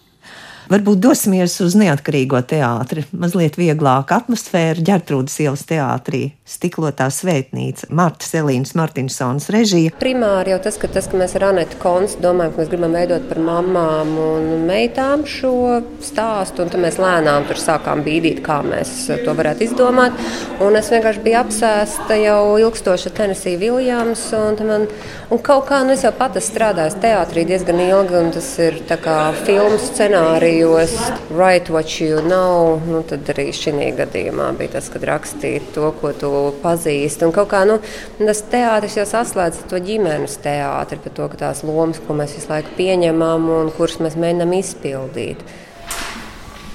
Varbūt 0.70 1.00
dosimies 1.02 1.56
uz 1.64 1.74
neatkarīgo 1.74 2.38
teātri. 2.46 3.02
Mazliet 3.10 3.56
vieglāka 3.58 4.20
atmosfēra 4.20 4.78
ģērtrūdas 4.86 5.34
ielas 5.42 5.64
teātrī, 5.66 6.20
stiklotā 6.46 7.08
svētnīca, 7.10 7.88
Marta 7.90 8.22
Selīnas 8.22 8.76
Martinsons 8.78 9.48
režija. 9.50 9.90
Primāri 9.98 10.52
jau 10.52 10.60
tas, 10.62 10.78
ka, 10.78 10.86
tas, 10.94 11.08
ka 11.10 11.18
mēs 11.18 11.34
ar 11.34 11.48
Anetu 11.48 11.80
Konstu 11.82 12.22
domājam, 12.22 12.52
ka 12.54 12.62
mēs 12.62 12.70
gribam 12.70 12.94
veidot 12.94 13.26
par 13.26 13.40
mamām 13.48 14.12
un 14.22 14.46
meitām 14.68 15.24
šo 15.26 15.80
stāstu, 16.06 16.62
un 16.62 16.70
tad 16.70 16.84
mēs 16.84 17.00
lēnām 17.02 17.48
tur 17.50 17.58
sākām 17.58 18.04
bīdīt, 18.06 18.38
kā 18.46 18.60
mēs 18.62 18.94
to 19.24 19.34
varētu 19.40 19.66
izdomāt. 19.66 20.22
Un 20.62 20.78
es 20.78 20.92
vienkārši 20.94 21.24
biju 21.26 21.40
apsēsta 21.40 22.20
jau 22.20 22.44
ilgstoši 22.62 23.10
ar 23.10 23.16
Tennessee 23.18 23.58
Williams, 23.58 24.22
un, 24.38 24.62
man, 24.70 24.86
un 25.34 25.42
kaut 25.50 25.66
kā, 25.72 25.82
nu 25.82 25.98
es 25.98 26.06
jau 26.06 26.14
pat 26.14 26.38
esmu 26.38 26.54
strādājis 26.54 27.00
teātrī 27.02 27.48
diezgan 27.50 27.82
ilgi, 27.88 28.18
un 28.22 28.32
tas 28.38 28.54
ir 28.62 28.78
tā 28.86 29.02
kā 29.02 29.18
filmu 29.42 29.82
scenāriju 29.90 30.59
gados 30.60 31.12
Write 31.30 31.72
What 31.72 32.00
You 32.00 32.20
Know, 32.20 32.80
nu, 32.86 33.02
tad 33.02 33.28
arī 33.32 33.50
šī 33.54 33.72
gadījumā 33.96 34.50
bija 34.58 34.76
tas, 34.76 34.88
kad 34.92 35.04
rakstīt 35.08 35.72
to, 35.74 35.90
ko 36.00 36.12
tu 36.12 36.30
pazīsti. 36.62 37.24
Un 37.24 37.32
kā 37.32 37.62
nu, 37.68 37.78
tas 38.18 38.42
teātris 38.52 38.96
jau 38.98 39.06
saslēdz 39.08 39.64
to 39.70 39.80
ģimenes 39.80 40.38
teātri, 40.44 41.00
par 41.00 41.14
to, 41.16 41.28
ka 41.32 41.40
tās 41.46 41.62
lomas, 41.64 42.00
ko 42.04 42.16
mēs 42.18 42.36
visu 42.36 42.50
laiku 42.52 42.74
pieņemam 42.78 43.48
un 43.56 43.70
kuras 43.76 44.00
mēs 44.00 44.18
mēģinām 44.20 44.56
izpildīt. 44.58 45.44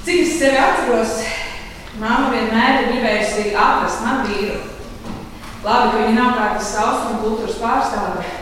Cik 0.06 0.22
es 0.22 0.38
sevi 0.40 0.58
atceros, 0.62 1.20
mamma 2.00 2.32
vienmēr 2.34 2.82
ir 2.82 2.90
gribējusi 2.94 3.54
atrast 3.54 4.06
man 4.06 4.26
vīru. 4.30 4.62
Labi, 5.66 5.92
ka 5.92 6.02
viņa 6.02 6.18
nav 6.18 6.34
kādas 6.38 6.74
austrumu 6.78 7.22
kultūras 7.24 7.62
pārstāve. 7.62 8.35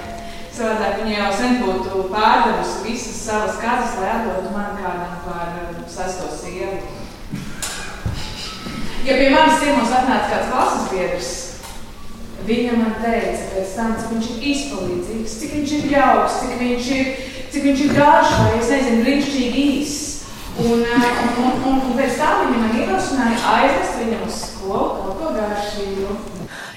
Savādāk 0.54 1.00
viņa 1.02 1.14
jau 1.18 1.30
sen 1.34 1.56
būtu 1.64 2.04
pārdevusi 2.12 2.84
visas 2.86 3.22
savas 3.26 3.56
kazas, 3.58 3.96
lai 3.98 4.12
atdotu 4.20 4.52
man 4.54 4.76
kādam 4.78 5.16
par 5.26 5.56
um, 5.64 5.80
sesto 5.90 6.28
sievu. 6.30 6.78
Ja 9.04 9.16
pie 9.18 9.32
manis 9.34 9.58
ciemos 9.64 9.90
atnāca 9.90 10.30
kāds 10.30 10.52
klases 10.52 10.86
biedrs, 10.92 11.32
viņa 12.46 12.76
man 12.78 12.94
teica 13.02 13.50
pēc 13.56 13.74
tam, 13.80 13.96
cik 13.98 14.14
viņš 14.14 14.30
ir 14.30 14.46
izpalīdzīgs, 14.52 15.36
cik 15.42 15.58
viņš 15.58 15.76
ir 15.80 15.90
jauks, 15.96 16.38
cik 16.44 16.56
viņš 16.62 16.92
ir, 17.00 17.12
cik 17.56 17.68
viņš 17.72 17.84
ir 17.88 17.98
garš 17.98 18.38
vai, 18.44 18.54
es 18.60 18.72
nezinu, 18.76 19.02
brīnišķīgi 19.08 19.68
īss. 19.72 20.00
Un, 20.62 20.86
uh, 20.86 21.10
un, 21.26 21.34
un, 21.48 21.54
un, 21.66 21.82
un 21.82 21.98
pēc 21.98 22.22
tam 22.22 22.46
viņa 22.46 22.62
man 22.62 22.78
ierosināja 22.78 23.42
aizvest 23.56 23.98
viņam 24.04 24.30
uz 24.30 24.40
skolu 24.46 24.86
kaut 25.02 25.18
ko 25.18 25.34
garšīgu. 25.40 26.20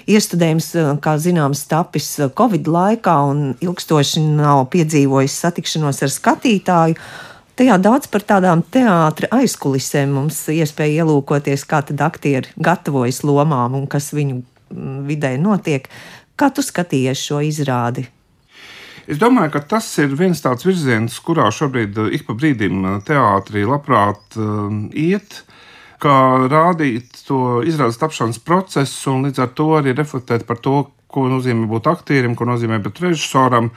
Iestudējums, 0.07 0.69
eh, 0.79 0.89
kā 1.03 1.17
zināms, 1.19 1.65
tapis 1.67 2.07
eh, 2.21 2.29
Covid 2.39 2.69
laikā 2.71 3.15
un 3.27 3.41
ilgstoši 3.59 4.23
nav 4.23 4.69
piedzīvojis 4.71 5.35
satikšanos 5.43 5.99
ar 6.07 6.13
skatītāju. 6.15 6.99
Tajā 7.59 7.79
daudz 7.83 8.07
par 8.13 8.23
tādām 8.29 8.63
teātras 8.63 9.33
aizkulisēm 9.35 10.13
mums 10.15 10.39
iespēja 10.53 11.03
ielūkoties, 11.03 11.65
kā 11.67 11.81
tad 11.89 12.05
aktieri 12.07 12.53
gatavojas 12.55 13.25
lomām 13.27 13.75
un 13.81 13.89
kas 13.91 14.13
viņu 14.15 14.39
mm, 14.39 15.01
vidē 15.09 15.33
notiek. 15.43 15.89
Kā 16.39 16.53
tu 16.55 16.63
skatījies 16.63 17.27
šo 17.27 17.41
izrādi? 17.43 18.07
Es 19.11 19.19
domāju, 19.19 19.57
ka 19.57 19.65
tas 19.75 19.89
ir 19.99 20.15
viens 20.15 20.39
tāds 20.45 20.69
virziens, 20.69 21.19
kurā 21.19 21.51
šobrīd 21.51 21.99
eh, 22.05 22.15
ik 22.21 22.29
pa 22.31 22.39
brīdim 22.39 23.03
teātrī 23.09 23.67
labprāt 23.67 24.39
uh, 24.39 24.71
iet 24.95 25.43
kā 26.03 26.17
rādīt 26.51 27.23
to 27.27 27.61
izrādes 27.67 28.01
tapšanas 28.01 28.41
procesu 28.45 29.15
un 29.15 29.29
līdz 29.29 29.45
ar 29.45 29.55
to 29.57 29.71
arī 29.79 29.95
reflektēt 29.97 30.47
par 30.49 30.61
to, 30.63 30.83
ko 31.13 31.29
nozīmē 31.31 31.69
būt 31.71 31.89
aktierim, 31.91 32.35
ko 32.37 32.49
nozīmē 32.49 32.81
būt 32.85 33.01
režisoram. 33.07 33.71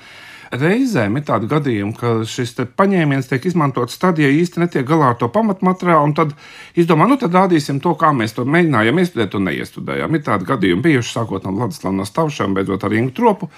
Reizēm 0.49 1.19
ir 1.19 1.25
tādi 1.27 1.45
gadījumi, 1.45 1.93
ka 1.93 2.11
šis 2.25 2.55
paņēmiens 2.73 3.27
tiek 3.29 3.43
izmantots 3.45 3.99
tad, 4.01 4.17
ja 4.17 4.31
īsti 4.33 4.63
netiek 4.63 4.87
galā 4.87 5.11
ar 5.11 5.19
to 5.19 5.27
pamatmateriālu, 5.29 6.07
un 6.09 6.15
tad 6.17 6.33
izdomā, 6.73 7.05
nu 7.05 7.19
tad 7.21 7.37
rādīsim 7.37 7.77
to, 7.83 7.93
kā 7.93 8.09
mēs 8.17 8.33
to 8.33 8.47
mēģinājām 8.49 9.01
iestudēt 9.03 9.37
un 9.37 9.45
neiestudējām. 9.45 10.17
Ir 10.17 10.23
tādi 10.25 10.49
gadījumi 10.49 10.87
bijuši 10.87 11.13
sākot 11.19 11.45
no 11.45 11.53
Vladislava 11.53 12.07
Stavšana, 12.09 12.57
beidzot 12.57 12.87
ar 12.87 12.97
Ingu 12.97 13.13
Tropu, 13.13 13.51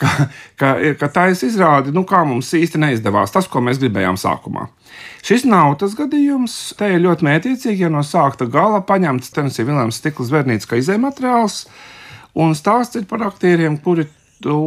ka, 0.00 0.10
ka, 0.60 0.74
ka 1.00 1.08
tā 1.12 1.28
ir 1.30 1.38
izrādi, 1.48 1.94
nu 1.94 2.04
kā 2.08 2.22
mums 2.26 2.52
īsti 2.56 2.80
neizdevās 2.82 3.34
tas, 3.34 3.48
ko 3.50 3.62
mēs 3.64 3.80
gribējām 3.82 4.18
sākumā. 4.20 4.68
Šis 5.24 5.46
nav 5.48 5.78
tas 5.80 5.96
gadījums. 5.98 6.54
Te 6.78 6.90
ir 6.94 7.02
ļoti 7.04 7.26
mētiecīgi, 7.26 7.86
ja 7.86 7.92
no 7.92 8.04
sākta 8.06 8.48
gala 8.50 8.82
paņemts 8.86 9.32
Tennessee 9.34 9.66
Viljams 9.66 10.00
stikla 10.00 10.28
zvērnītes 10.28 10.68
kā 10.70 10.78
izējumateriāls, 10.80 11.64
un 12.40 12.54
stāsts 12.58 13.00
ir 13.00 13.08
par 13.10 13.24
aktieriem, 13.26 13.78
kuri 13.82 14.06
to 14.44 14.60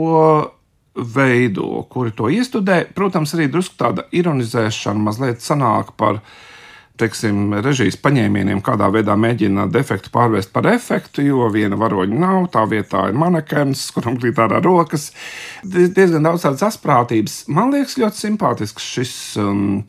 veido, 0.97 1.83
kuri 1.93 2.11
to 2.17 2.31
iestudē. 2.33 2.83
Protams, 2.97 3.35
arī 3.37 3.51
drusku 3.53 3.77
tāda 3.77 4.07
ironizēšana 4.17 5.03
mazliet 5.09 5.45
sanāk 5.45 5.93
par 5.99 6.17
viņa 6.17 6.55
teiksim, 6.99 7.53
režijas 7.63 7.97
paņēmieniem, 8.01 8.61
kādā 8.65 8.89
veidā 8.93 9.15
mēģina 9.19 9.67
defektu 9.71 10.11
pārvērst 10.13 10.51
par 10.53 10.67
efektu, 10.71 11.23
jo 11.25 11.47
viena 11.53 11.77
varoņa 11.79 12.19
nav, 12.19 12.49
tā 12.53 12.65
vietā 12.69 13.07
ir 13.11 13.17
manekens, 13.17 13.87
kuram 13.95 14.17
krīt 14.19 14.39
ārā 14.41 14.61
rokas. 14.63 15.11
Diezgan 15.63 16.25
daudz 16.27 16.45
tādas 16.47 16.65
asprātības. 16.71 17.43
Man 17.53 17.73
liekas, 17.75 17.97
ļoti 18.01 18.23
simpātisks 18.27 18.93
šis. 18.97 19.17
Um, 19.41 19.83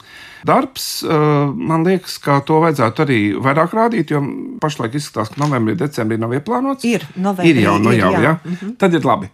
Darbs, 0.46 1.02
uh, 1.02 1.50
man 1.50 1.82
liekas, 1.82 2.14
ka 2.22 2.36
to 2.46 2.60
vajadzētu 2.62 3.02
arī 3.02 3.18
vairāk 3.42 3.72
rādīt, 3.74 4.12
jo 4.14 4.20
pašlaik 4.62 4.94
izskatās, 4.94 5.32
ka 5.34 5.42
novembrī, 5.42 5.74
decembrī 5.80 6.18
nav 6.22 6.36
ieplānots. 6.36 6.86
Ir, 6.86 7.08
novembrī, 7.16 7.56
ir 7.56 7.64
jau, 7.64 7.74
nu, 7.82 7.90
ir, 7.90 8.04
jau, 8.04 8.12
jā. 8.14 8.20
jā. 8.22 8.34
Mm 8.44 8.54
-hmm. 8.60 8.76
Tad 8.78 8.94
ir 8.94 9.04
labi. 9.04 9.30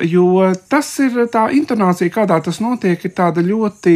Jo 0.00 0.52
tas 0.68 0.98
ir 0.98 1.12
tā 1.30 1.46
intonācija, 1.54 2.10
kādā 2.10 2.40
tas 2.42 2.58
notiek, 2.60 3.04
ir 3.04 3.12
tāda 3.14 3.44
ļoti 3.44 3.94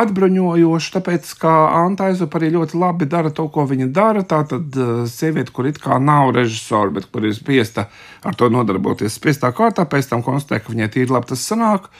atbruņojoši, 0.00 0.90
tāpēc, 0.96 1.28
ka 1.38 1.52
Anta 1.84 2.08
Aizupa 2.10 2.40
arī 2.40 2.50
ļoti 2.56 2.78
labi 2.80 3.06
dara 3.10 3.30
to, 3.34 3.46
ko 3.52 3.66
viņa 3.70 3.88
dara. 3.94 4.24
Tā 4.26 4.42
tad 4.50 4.74
uh, 4.80 5.04
sieviete, 5.10 5.54
kur 5.54 5.68
it 5.70 5.78
kā 5.82 6.00
nav 6.02 6.34
režisora, 6.34 6.90
bet 6.94 7.06
kur 7.12 7.26
ir 7.26 7.36
spiesta 7.36 7.88
ar 8.24 8.34
to 8.38 8.50
nodarboties 8.50 9.14
spiestā 9.20 9.52
kārtā, 9.54 9.86
pēc 9.86 10.10
tam 10.10 10.24
konstatē, 10.26 10.62
ka 10.64 10.74
viņai 10.74 10.90
tīri 10.96 11.14
labi 11.14 11.32
tas 11.34 11.46
sanāk. 11.46 11.90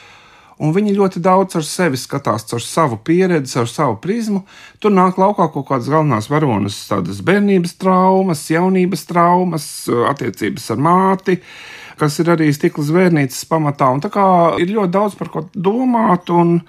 Un 0.63 0.71
viņi 0.71 0.95
ļoti 0.95 1.19
daudz 1.23 1.57
ar 1.59 1.65
sevi 1.67 1.99
skatās, 1.99 2.47
ar 2.55 2.63
savu 2.63 3.01
pieredzi, 3.03 3.57
ar 3.59 3.67
savu 3.71 3.97
prizmu. 4.03 4.45
Tur 4.79 4.95
nāk 4.95 5.19
laukā 5.19 5.49
kaut 5.51 5.67
kādas 5.67 5.91
galvenās 5.91 6.31
varonas, 6.31 6.77
tādas 6.87 7.19
bērnības 7.27 7.75
traumas, 7.83 8.45
jaunības 8.53 9.03
traumas, 9.11 9.67
attiecības 10.13 10.71
ar 10.71 10.85
māti, 10.87 11.41
kas 11.99 12.21
ir 12.23 12.31
arī 12.37 12.53
stikla 12.55 12.87
zvērnīcas 12.87 13.43
pamatā. 13.51 13.91
Un 13.97 14.05
tā 14.05 14.13
kā 14.15 14.27
ir 14.63 14.71
ļoti 14.77 14.95
daudz 14.95 15.19
par 15.19 15.33
ko 15.35 15.47
domāt. 15.55 16.31
Un, 16.31 16.61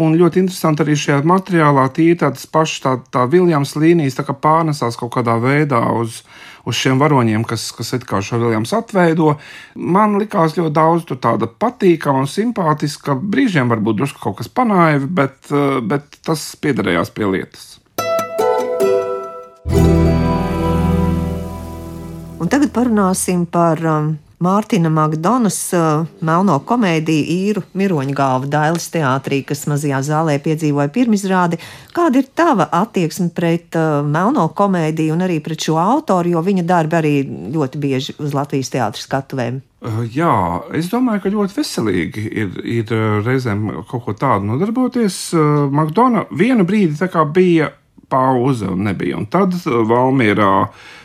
Un 0.00 0.14
ļoti 0.16 0.40
interesanti 0.40 0.82
arī 0.84 0.94
šajā 0.96 1.20
materiālā 1.28 1.84
tīri 1.92 2.16
tādas 2.22 2.46
pašas 2.48 2.80
tā, 2.84 2.94
tā 3.12 3.26
Viljams 3.30 3.74
līnijas 3.76 4.16
tā 4.16 4.24
pārnesās 4.32 4.96
kaut 4.98 5.12
kādā 5.18 5.36
veidā 5.42 5.82
uz, 5.98 6.22
uz 6.64 6.78
šiem 6.78 7.00
varoņiem, 7.02 7.44
kas, 7.48 7.68
kas 7.76 7.92
it 7.98 8.06
kā 8.08 8.22
šo 8.24 8.40
Viljams 8.40 8.72
atveido. 8.76 9.36
Man 9.76 10.16
likās 10.22 10.56
ļoti 10.56 10.74
daudz 10.78 11.12
tāda 11.12 11.46
patīkama 11.46 12.24
un 12.24 12.30
simpātiska, 12.30 13.18
brīžiem 13.20 13.68
varbūt 13.72 14.00
drusku 14.00 14.24
kaut 14.24 14.40
kas 14.40 14.48
panāja, 14.48 15.04
bet, 15.04 15.52
bet 15.84 16.18
tas 16.24 16.48
piederējās 16.62 17.12
pie 17.12 17.28
lietas. 17.28 17.68
Un 22.42 22.48
tagad 22.50 22.72
parunāsim 22.74 23.44
par 23.46 23.78
um, 23.86 24.14
Mārtiņa 24.42 24.90
Makdonas 24.90 25.56
uh, 25.76 26.06
melno 26.24 26.56
komēdiju 26.66 27.26
īru 27.30 27.62
Miroņa 27.78 28.14
galva 28.16 28.48
Dailas 28.50 28.88
teātrī, 28.90 29.42
kas 29.46 29.66
mazajā 29.70 30.00
zālē 30.02 30.38
piedzīvoja 30.42 30.90
pirmizrādi. 30.94 31.60
Kāda 31.94 32.22
ir 32.22 32.30
tava 32.34 32.66
attieksme 32.80 33.28
pret 33.36 33.78
uh, 33.78 34.00
melno 34.02 34.48
komēdiju 34.58 35.14
un 35.14 35.22
arī 35.28 35.38
pret 35.44 35.62
šo 35.68 35.76
autoru, 35.82 36.32
jo 36.34 36.42
viņa 36.42 36.64
darbi 36.66 36.98
arī 36.98 37.12
ļoti 37.54 37.82
bieži 37.84 38.16
uz 38.18 38.34
Latvijas 38.34 38.72
teātras 38.74 39.06
skatuvēm? 39.06 39.62
Uh, 39.84 40.02
jā, 40.10 40.34
es 40.74 40.90
domāju, 40.90 41.22
ka 41.22 41.34
ļoti 41.36 41.58
veselīgi 41.60 42.26
ir, 42.32 42.58
ir 42.80 42.96
reizēm 43.22 43.68
kaut 43.92 44.08
ko 44.08 44.18
tādu 44.18 44.50
nodarboties. 44.50 45.22
Makdona 45.70 46.26
vienu 46.34 46.66
brīdi 46.66 47.12
bija 47.36 47.70
pauze 48.10 48.66
un 48.74 48.88
nebija. 48.90 49.16
Un 49.22 49.30
tad 49.30 49.54
Valmierā 49.64 50.52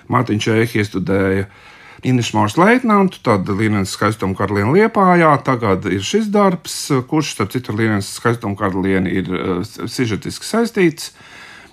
Mārtiņš 0.09 0.45
Čēhi 0.47 0.81
iestudēja 0.81 1.45
uh, 1.45 1.65
Inišmārs 2.05 2.57
Leitnantu, 2.61 3.21
tad 3.25 3.47
Līnenes 3.49 3.95
skaistuma 3.95 4.37
karaliene 4.37 4.75
Liepājā. 4.75 5.31
Tagad 5.45 5.87
ir 5.89 6.03
šis 6.05 6.27
darbs, 6.33 6.75
kurš, 7.09 7.33
starp 7.33 7.55
citu, 7.55 7.73
ar 7.73 7.79
Līnenes 7.81 8.11
skaistuma 8.19 8.57
karalieni 8.59 9.15
ir 9.17 9.31
uh, 9.33 9.63
sižetiski 9.65 10.45
saistīts. 10.45 11.15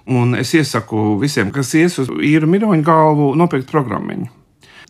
Un 0.09 0.37
es 0.37 0.53
iesaku 0.57 1.15
visiem, 1.21 1.53
kas 1.53 1.75
ies 1.77 1.99
uz 2.01 2.09
īru 2.25 2.49
miroņu 2.49 2.85
galvu, 2.85 3.29
nopirkt 3.41 3.71
programmu. 3.73 4.29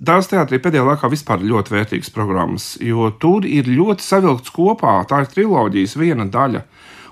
Dārzs 0.03 0.31
teātrī 0.31 0.59
pēdējā 0.59 0.87
laikā 0.89 1.11
vispār 1.11 1.43
ir 1.43 1.53
ļoti 1.53 1.75
vērtīgas 1.75 2.11
programmas, 2.15 2.73
jo 2.83 3.13
tur 3.23 3.47
ir 3.47 3.71
ļoti 3.71 4.03
savilkts 4.03 4.51
kopā. 4.55 4.97
Tā 5.11 5.23
ir 5.23 5.31
triloģijas 5.31 5.95
viena 6.01 6.27
daļa 6.27 6.65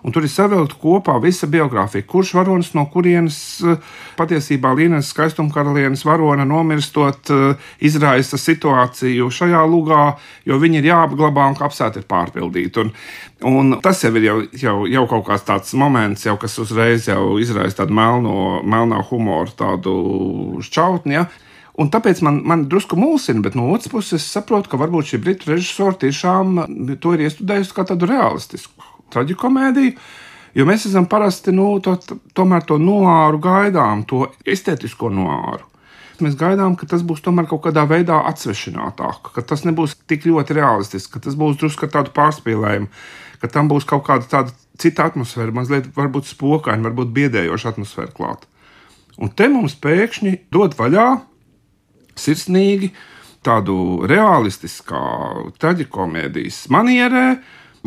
un 0.03 0.13
tur 0.15 0.27
ir 0.27 0.33
savilkta 0.33 0.79
kopā 0.83 1.15
visa 1.23 1.47
biogrāfija. 1.51 2.07
Kurš 2.09 2.35
varonis 2.37 2.73
no 2.77 2.85
kurienes 2.91 3.37
eh, 3.63 3.77
patiesībā 4.19 4.73
Līnes 4.77 5.13
skaistuma 5.13 5.53
karalienes 5.55 6.03
varona 6.07 6.47
nomirstot 6.49 7.31
eh, 7.31 7.69
izraisa 7.87 8.41
situāciju 8.41 9.31
šajā 9.33 9.63
lugā, 9.71 10.03
jo 10.49 10.59
viņi 10.63 10.83
ir 10.83 10.91
jāapglabā 10.91 11.47
un 11.53 11.59
kapsēta 11.59 12.03
ir 12.03 12.09
pārpildīta. 12.11 12.87
Un, 12.87 12.93
un 13.53 13.79
tas 13.85 14.03
jau 14.03 14.13
ir 14.19 14.27
jau, 14.27 14.37
jau, 14.65 14.77
jau 14.91 15.07
kaut 15.15 15.27
kāds 15.31 15.47
tāds 15.47 15.77
moments, 15.79 16.27
jau, 16.27 16.37
kas 16.41 16.59
uzreiz 16.63 17.07
jau 17.11 17.39
izraisa 17.43 17.83
tādu 17.83 17.97
melno, 17.99 18.37
melnā 18.67 19.01
humoru, 19.11 19.55
tādu 19.59 19.97
šķautni. 20.67 21.21
Ja? 21.21 21.29
Un 21.81 21.89
tāpēc 21.89 22.19
man, 22.27 22.43
man 22.45 22.67
drusku 22.69 22.99
mulsina, 23.01 23.41
bet 23.45 23.55
no 23.57 23.71
otras 23.73 23.89
puses 23.89 24.19
es 24.19 24.27
saprotu, 24.35 24.69
ka 24.69 24.81
varbūt 24.83 25.15
šī 25.15 25.23
britu 25.23 25.55
režisora 25.55 25.97
tiešām 26.03 26.59
to 27.01 27.15
ir 27.15 27.29
iestudējusi 27.29 27.79
kā 27.79 27.87
tādu 27.89 28.11
realistisku 28.11 28.92
traģikomēdiju. 29.13 29.97
Jo 30.53 30.67
mēs 30.69 30.85
esam 30.89 31.07
parasti 31.09 31.53
nu, 31.55 31.79
to, 31.85 31.97
tomēr 32.37 32.65
to 32.69 32.77
noāru 32.81 33.41
gaidām, 33.41 34.05
to 34.09 34.27
estētisko 34.45 35.09
noāru. 35.13 35.65
Mēs 36.23 36.37
gaidām, 36.39 36.77
ka 36.79 36.87
tas 36.87 37.03
būs 37.07 37.23
tomēr 37.25 37.49
kaut 37.51 37.65
kādā 37.65 37.83
veidā 37.89 38.21
atsvešinātāk, 38.29 39.33
ka 39.35 39.43
tas 39.43 39.65
nebūs 39.67 39.97
tik 40.11 40.27
ļoti 40.29 40.59
realistisks, 40.59 41.11
ka 41.11 41.23
tas 41.25 41.39
būs 41.39 41.57
drusku 41.59 41.89
tādu 41.91 42.13
pārspīlējumu, 42.15 42.91
ka 43.43 43.51
tam 43.51 43.71
būs 43.73 43.89
kaut 43.89 44.05
kāda 44.07 44.29
tāda 44.31 44.55
cita 44.79 45.09
atmosfēra, 45.09 45.55
mazliet 45.57 45.89
varbūt 45.97 46.29
spokaina, 46.31 46.85
varbūt 46.87 47.11
biedējoša 47.17 47.73
atmosfēra 47.73 48.13
klāta. 48.15 48.47
Un 49.21 49.33
te 49.37 49.49
mums 49.51 49.75
pēkšņi 49.83 50.37
dod 50.53 50.77
vaļā 50.79 51.09
sirsnīgi 52.19 52.93
tādu 53.43 54.07
realistiskā 54.09 55.03
traģikomēdijas 55.61 56.65
manierē, 56.73 57.27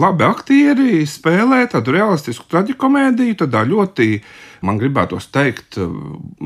labi 0.01 0.25
aktieri 0.27 1.05
spēlē 1.07 1.63
tādu 1.71 1.95
realistisku 1.95 2.47
traģikomēdiju, 2.51 3.39
tādā 3.41 3.63
ļoti, 3.67 4.19
man 4.67 4.79
gribētos 4.81 5.29
teikt, 5.33 5.79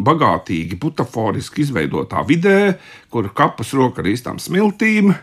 bagātīgi, 0.10 0.80
butaforiski 0.82 1.66
izveidotā 1.66 2.24
vidē, 2.30 2.76
kur 3.10 3.32
kapas 3.36 3.74
roka 3.78 4.04
ar 4.04 4.12
īstām 4.14 4.42
smiltīm. 4.42 5.14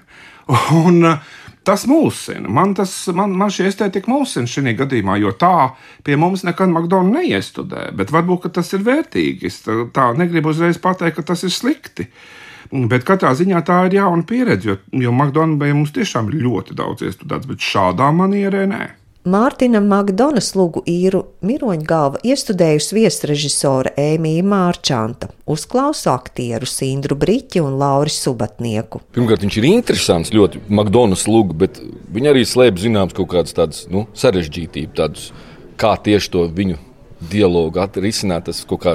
Un, 0.84 1.16
Tas 1.66 1.82
mulsina. 1.90 2.46
Man, 2.46 2.76
tas, 2.78 2.92
man, 3.10 3.32
man 3.34 3.50
šī 3.50 3.64
estētika 3.66 4.06
mulsina 4.06 4.46
šajā 4.46 4.76
gadījumā, 4.78 5.16
jo 5.18 5.32
tā 5.34 5.72
pie 6.06 6.14
mums 6.14 6.44
nekad 6.46 6.70
McDonald's 6.70 7.16
neiestudē. 7.16 7.88
Bet 7.98 8.12
varbūt 8.14 8.46
tas 8.54 8.70
ir 8.78 8.84
vērtīgi. 8.86 9.50
Es 9.50 9.64
tā, 9.64 9.80
tā 9.90 10.04
negribu 10.14 10.52
uzreiz 10.54 10.78
pateikt, 10.78 11.16
ka 11.16 11.24
tas 11.32 11.42
ir 11.42 11.50
slikti. 11.50 12.06
Uh, 12.06 12.45
Bet 12.70 13.06
katrā 13.08 13.32
ziņā 13.38 13.62
tā 13.66 13.80
ir 13.88 13.98
jauna 14.00 14.26
pieredze, 14.26 14.74
jo, 14.74 14.76
jo 15.06 15.14
McDonald's 15.14 15.74
mums 15.76 15.94
tiešām 15.96 16.30
ir 16.32 16.46
ļoti 16.46 16.76
daudz 16.78 17.06
iestudēts, 17.06 17.48
bet 17.50 17.66
šādā 17.72 18.12
manierē 18.14 18.66
nē. 18.70 18.84
Mārtiņa 19.26 19.80
Makdonas 19.82 20.52
lūgu 20.54 20.84
īru 20.86 21.24
Miroņa 21.42 21.86
galva 21.88 22.20
iestudējusi 22.22 22.94
viesrežisora 22.94 23.90
Ēmija 23.98 24.44
Mārčanta, 24.46 25.32
uzklausa 25.50 26.12
aktieru 26.12 26.68
Sindru 26.70 27.16
Briķi 27.18 27.58
un 27.64 27.74
Lauris 27.80 28.20
Subatnieku. 28.22 29.00
Pirmkārt, 29.16 29.42
viņš 29.42 29.58
ir 29.58 29.66
interesants 29.72 30.30
ļoti 30.30 30.62
Makdonas 30.70 31.26
lūgu, 31.26 31.58
bet 31.58 31.82
viņi 32.14 32.30
arī 32.30 32.46
slēp 32.46 32.78
zināms 32.78 33.18
kaut 33.18 33.32
kādas 33.34 33.58
tādas 33.58 33.82
nu, 33.90 34.04
sarežģītības, 34.14 34.94
tādus, 34.94 35.26
kā 35.74 35.96
tieši 36.06 36.30
to 36.36 36.46
viņu 36.46 36.78
dialogu 37.32 37.82
atrisināt, 37.82 38.46
tas 38.46 38.62
kaut 38.62 38.84
kā 38.86 38.94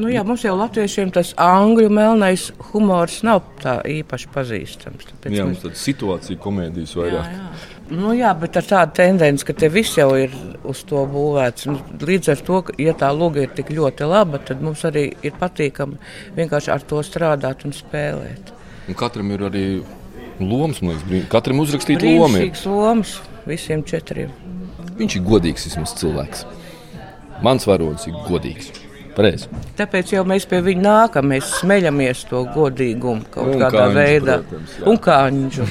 Nu, 0.00 0.08
jā, 0.08 0.22
mums 0.24 0.44
jau 0.46 0.54
latviešiem 0.56 1.10
tas 1.12 1.34
angļu 1.40 1.90
melnais 1.92 2.46
humors 2.70 3.18
nav 3.26 3.42
tā 3.60 3.80
īpaši 3.84 4.30
pazīstams. 4.32 5.10
Jā, 5.28 5.44
mums 5.44 5.60
tāda 5.64 5.76
situācija 5.76 6.40
komēdijas 6.40 6.94
vairāk. 6.96 7.28
Jā, 7.28 7.42
jā. 7.42 7.78
Nu, 7.90 8.12
jā, 8.14 8.30
bet 8.38 8.54
ar 8.60 8.66
tādu 8.68 8.94
tendenci, 9.00 9.44
ka 9.48 9.54
te 9.58 9.68
viss 9.72 9.98
jau 9.98 10.12
ir 10.14 10.34
uz 10.70 10.84
to 10.86 11.02
būvēts. 11.10 11.66
Līdz 12.06 12.32
ar 12.32 12.42
to, 12.46 12.60
ka, 12.68 12.74
ja 12.78 12.94
tā 12.96 13.10
loga 13.12 13.42
ir 13.42 13.50
tik 13.56 13.72
ļoti 13.74 14.06
laba, 14.06 14.38
tad 14.46 14.62
mums 14.62 14.84
arī 14.86 15.08
ir 15.26 15.34
patīkami 15.40 15.98
vienkārši 16.36 16.70
ar 16.72 16.86
to 16.86 17.02
strādāt 17.04 17.66
un 17.66 17.74
spēlēt. 17.74 18.54
Un 18.86 18.98
katram 18.98 19.34
ir 19.34 19.42
arī 19.50 19.64
lomas, 20.38 20.80
man 20.86 21.00
liekas, 21.10 21.28
katram 21.34 21.60
uzrakstīt 21.64 22.06
lomu. 22.06 22.46
lomas 22.70 23.18
visiem 23.50 23.82
četriem. 23.82 24.30
Viņš 25.00 25.18
ir 25.18 25.26
godīgs 25.26 25.66
vismaz 25.66 25.96
cilvēks. 25.98 26.46
Mans 27.42 27.66
varonis 27.66 28.06
ir 28.06 28.16
godīgs. 28.28 28.70
Pareiz. 29.20 29.42
Tāpēc 29.76 30.14
jau 30.14 30.22
mēs 30.28 30.46
pie 30.48 30.62
viņa 30.64 30.84
nākam, 30.86 31.26
mēs 31.28 31.58
smeļamies 31.58 32.22
to 32.30 32.46
godīgumu 32.54 33.26
kaut 33.28 33.52
un 33.52 33.58
kādā 33.60 33.84
kāņģu, 33.84 33.98
veidā. 33.98 34.36
Protams, 34.46 34.76
jā. 34.78 34.86
un 34.88 35.00
kāņģu. 35.06 35.66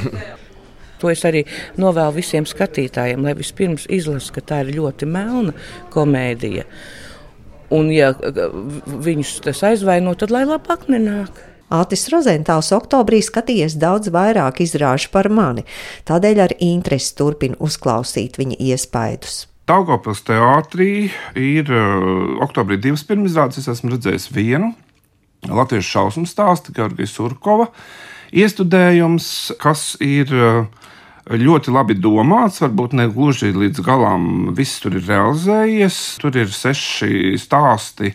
To 1.00 1.08
es 1.08 1.22
arī 1.24 1.46
novēlu 1.80 2.18
visiem 2.18 2.44
skatītājiem, 2.44 3.24
lai 3.24 3.32
vispirms 3.40 3.86
izlasītu, 3.88 4.34
ka 4.36 4.42
tā 4.52 4.58
ir 4.66 4.74
ļoti 4.76 5.08
melna 5.08 5.54
komēdija. 5.94 6.66
Un, 7.74 7.88
ja 7.94 8.12
viņus 9.08 9.38
tas 9.46 9.64
aizvaino, 9.70 10.12
tad 10.20 10.34
lai 10.36 10.44
labāk 10.50 10.90
nenāk. 10.92 11.46
Atis 11.74 12.08
Rozentāls 12.12 12.74
oktobrī 12.76 13.22
skatījies 13.24 13.78
daudz 13.80 14.12
vairāk 14.14 14.60
izrāžu 14.66 15.12
par 15.14 15.30
mani, 15.32 15.64
tādēļ 16.10 16.44
ar 16.50 16.58
interesi 16.66 17.16
turpina 17.16 17.58
uzklausīt 17.64 18.42
viņa 18.42 18.60
iespaidus. 18.72 19.46
Daugopils 19.70 20.24
teātrī 20.26 21.10
ir 21.38 21.70
uh, 21.70 22.40
oktobrī 22.42 22.80
divas 22.82 23.06
pirmizrādes. 23.06 23.62
Es 23.62 23.70
esmu 23.70 23.94
redzējis 23.94 24.30
vienu 24.34 24.74
latviešu 25.48 25.94
šausmu 25.94 26.28
stāstu, 26.28 26.74
Georgijas 26.76 27.14
Surkova 27.16 27.70
iestudējums, 28.36 29.28
kas 29.62 29.94
ir 30.04 30.34
uh, 30.34 30.66
ļoti 31.30 31.74
labi 31.74 31.98
domāts, 32.02 32.62
varbūt 32.64 32.96
ne 32.98 33.06
gluži 33.14 33.52
līdz 33.54 33.84
galam 33.86 34.26
viss 34.58 34.82
tur 34.82 34.98
ir 34.98 35.06
realizējies. 35.06 36.02
Tur 36.22 36.38
ir 36.42 36.50
seši 36.54 37.38
stāsti, 37.38 38.14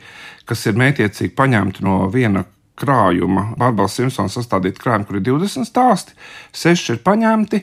kas 0.48 0.66
ir 0.66 0.78
mētiecīgi 0.80 1.34
paņemti 1.38 1.86
no 1.86 2.04
viena 2.10 2.44
krājuma. 2.78 3.52
Bārbels 3.58 3.94
Simpsons 3.94 4.34
sastādīta 4.34 4.82
krājuma, 4.82 5.06
kur 5.06 5.20
ir 5.20 5.26
20 5.30 5.70
stāsti, 5.70 6.16
seši 6.54 6.96
ir 6.96 7.02
paņemti. 7.06 7.62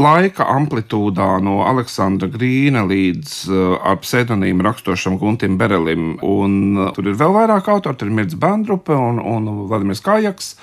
Laika 0.00 0.46
amplitūdā 0.54 1.28
no 1.44 1.60
Aleksandra 1.68 2.28
Grīna 2.32 2.86
līdz 2.88 3.34
uh, 3.50 3.74
ar 3.86 4.00
pseidonīmu 4.02 4.64
raksturošam 4.66 5.18
Guntim 5.20 5.58
Berelim. 5.60 6.14
Un, 6.26 6.54
uh, 6.76 6.92
tur 6.96 7.10
ir 7.10 7.18
vēl 7.20 7.34
vairāk 7.36 7.68
autori, 7.72 8.00
tur 8.00 8.10
ir 8.10 8.16
Mirts 8.16 8.38
Bandrupe 8.40 8.96
un, 8.96 9.20
un 9.20 9.50
Vladimirs 9.70 10.02
Kājaks. 10.06 10.54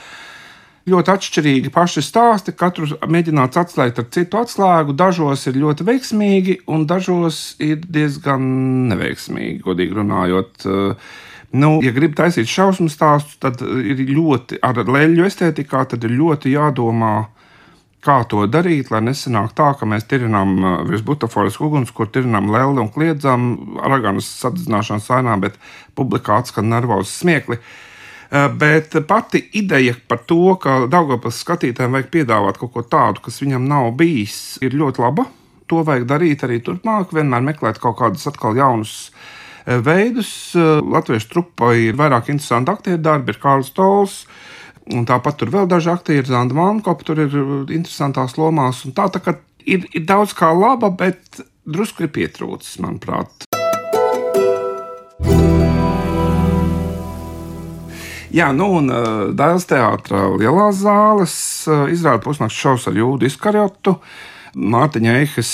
Ļoti 0.88 1.12
atšķirīgi 1.12 1.72
paši 1.76 2.02
stāsti, 2.06 2.56
katru 2.56 2.88
mēģināts 3.12 3.60
atslēgt 3.60 3.98
ar 4.00 4.10
citu 4.16 4.40
atslēgu. 4.40 4.96
Dažos 4.96 5.44
ir 5.50 5.60
ļoti 5.60 5.88
veiksmīgi, 5.88 6.60
un 6.72 6.86
dažos 6.88 7.58
ir 7.64 7.82
diezgan 7.84 8.46
neveiksmīgi, 8.94 9.64
godīgi 9.68 10.00
runājot. 10.02 10.68
Uh, 10.68 11.16
Nu, 11.56 11.78
ja 11.80 11.94
grib 11.96 12.12
taisīt 12.18 12.50
šausmu 12.52 12.90
stāstu, 12.92 13.38
tad 13.40 13.62
ir 13.64 14.02
ļoti 14.12 14.60
ar 14.66 14.82
leļu 14.84 15.24
estētikā, 15.30 15.86
tad 15.94 16.04
ir 16.04 16.12
ļoti 16.20 16.52
jādomā, 16.58 17.30
kā 18.08 18.22
to 18.32 18.46
darīt, 18.50 18.92
lai 18.94 19.02
nesanāk 19.04 19.52
tā, 19.58 19.74
ka 19.78 19.88
mēs 19.90 20.08
tirinām 20.08 20.54
uh, 20.62 20.76
virs 20.88 21.04
butaforas 21.06 21.60
uguns, 21.64 21.92
kur 21.96 22.10
tirinām 22.12 22.50
lēli 22.54 22.84
un 22.84 22.92
kliedzam 22.94 23.50
raganas 23.84 24.30
sadedzināšanas 24.42 25.10
ainā, 25.20 25.36
bet 25.44 25.60
publikā 25.98 26.40
atskan 26.42 26.70
nervozi 26.72 27.12
smiekli. 27.12 27.60
Uh, 28.28 28.48
bet 28.60 28.96
pati 29.08 29.44
ideja 29.60 29.96
par 30.08 30.24
to, 30.30 30.56
ka 30.64 30.80
Daugopils 30.92 31.42
skatītājiem 31.44 31.98
vajag 31.98 32.14
piedāvāt 32.16 32.62
kaut 32.62 32.76
ko 32.76 32.86
tādu, 32.88 33.24
kas 33.28 33.42
viņam 33.44 33.68
nav 33.68 33.92
bijis, 34.00 34.58
ir 34.64 34.78
ļoti 34.78 35.04
laba. 35.04 35.28
To 35.68 35.84
vajag 35.84 36.08
darīt 36.08 36.48
arī 36.48 36.62
turpmāk, 36.64 37.12
vienmēr 37.16 37.44
meklēt 37.52 37.82
kaut 37.84 38.00
kādus 38.00 38.28
atkal 38.32 38.56
jaunus 38.56 38.94
uh, 39.10 39.26
veidus. 39.84 40.32
Latviešu 40.56 41.32
trupa 41.32 41.74
ir 41.76 41.98
vairāk 42.00 42.32
interesanti 42.32 42.72
aktieru 42.72 43.02
darbi, 43.04 43.34
ir 43.34 43.42
Kārls 43.42 43.74
Tols, 43.76 44.22
Un 44.96 45.04
tāpat 45.08 45.36
tur 45.40 45.50
vēl 45.52 45.68
daži 45.68 45.90
aktieri, 45.92 46.24
Zanda 46.30 46.56
Mankopa, 46.56 47.04
tur 47.04 47.20
ir 47.20 47.34
uh, 47.36 47.66
interesantās 47.68 48.38
lomās. 48.40 48.86
Tā, 48.96 49.10
tā 49.12 49.20
ir, 49.68 49.84
ir 49.92 50.06
daudz 50.08 50.32
kā 50.38 50.54
laba, 50.56 50.90
bet 50.96 51.42
drusku 51.68 52.06
ir 52.06 52.14
pietrūcis, 52.16 52.78
manuprāt. 52.84 53.50
Jā, 58.32 58.52
nu 58.56 58.70
un 58.80 58.88
uh, 58.94 59.28
Dēls 59.36 59.68
teātris 59.68 60.40
lielās 60.40 60.80
zāles 60.80 61.38
uh, 61.68 61.86
izrāda 61.92 62.24
pusnakts 62.24 62.56
šovs 62.56 62.88
ar 62.88 63.00
jūdu 63.02 63.28
izkarjotu. 63.28 63.98
Mārtiņa 64.58 65.12
Eihes, 65.20 65.50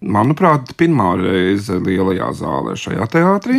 manuprāt, 0.00 0.70
pirmā 0.80 1.10
reize 1.20 1.76
lielajā 1.76 2.30
zālē 2.38 2.76
šajā 2.80 3.08
teātrī 3.12 3.58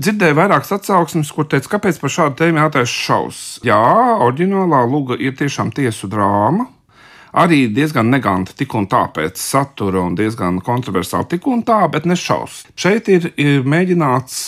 dzirdēju 0.00 0.36
vairākas 0.38 0.74
atsauksmes, 0.76 1.30
kur 1.34 1.46
teica, 1.50 1.76
kāpēc 1.76 2.00
par 2.00 2.12
šādu 2.14 2.38
tēmu 2.40 2.62
jātaisa 2.62 2.90
šausmas. 2.90 3.60
Jā, 3.66 3.80
oriģinālā 4.26 4.82
luga 4.88 5.18
ir 5.20 5.36
tiešām 5.38 5.72
tiesu 5.76 6.10
drāma. 6.10 6.66
Arī 7.40 7.68
diezgan 7.70 8.10
neganta 8.10 8.56
tik 8.58 8.74
un 8.74 8.88
tā 8.90 9.04
pēc 9.14 9.38
satura, 9.38 10.02
un 10.02 10.16
diezgan 10.18 10.58
kontroversāli 10.66 11.36
tik 11.36 11.46
un 11.46 11.62
tā, 11.66 11.84
bet 11.92 12.08
ne 12.10 12.16
šausmas. 12.18 12.72
Šeit 12.74 13.10
ir, 13.12 13.28
ir 13.38 13.62
mēģināts 13.68 14.40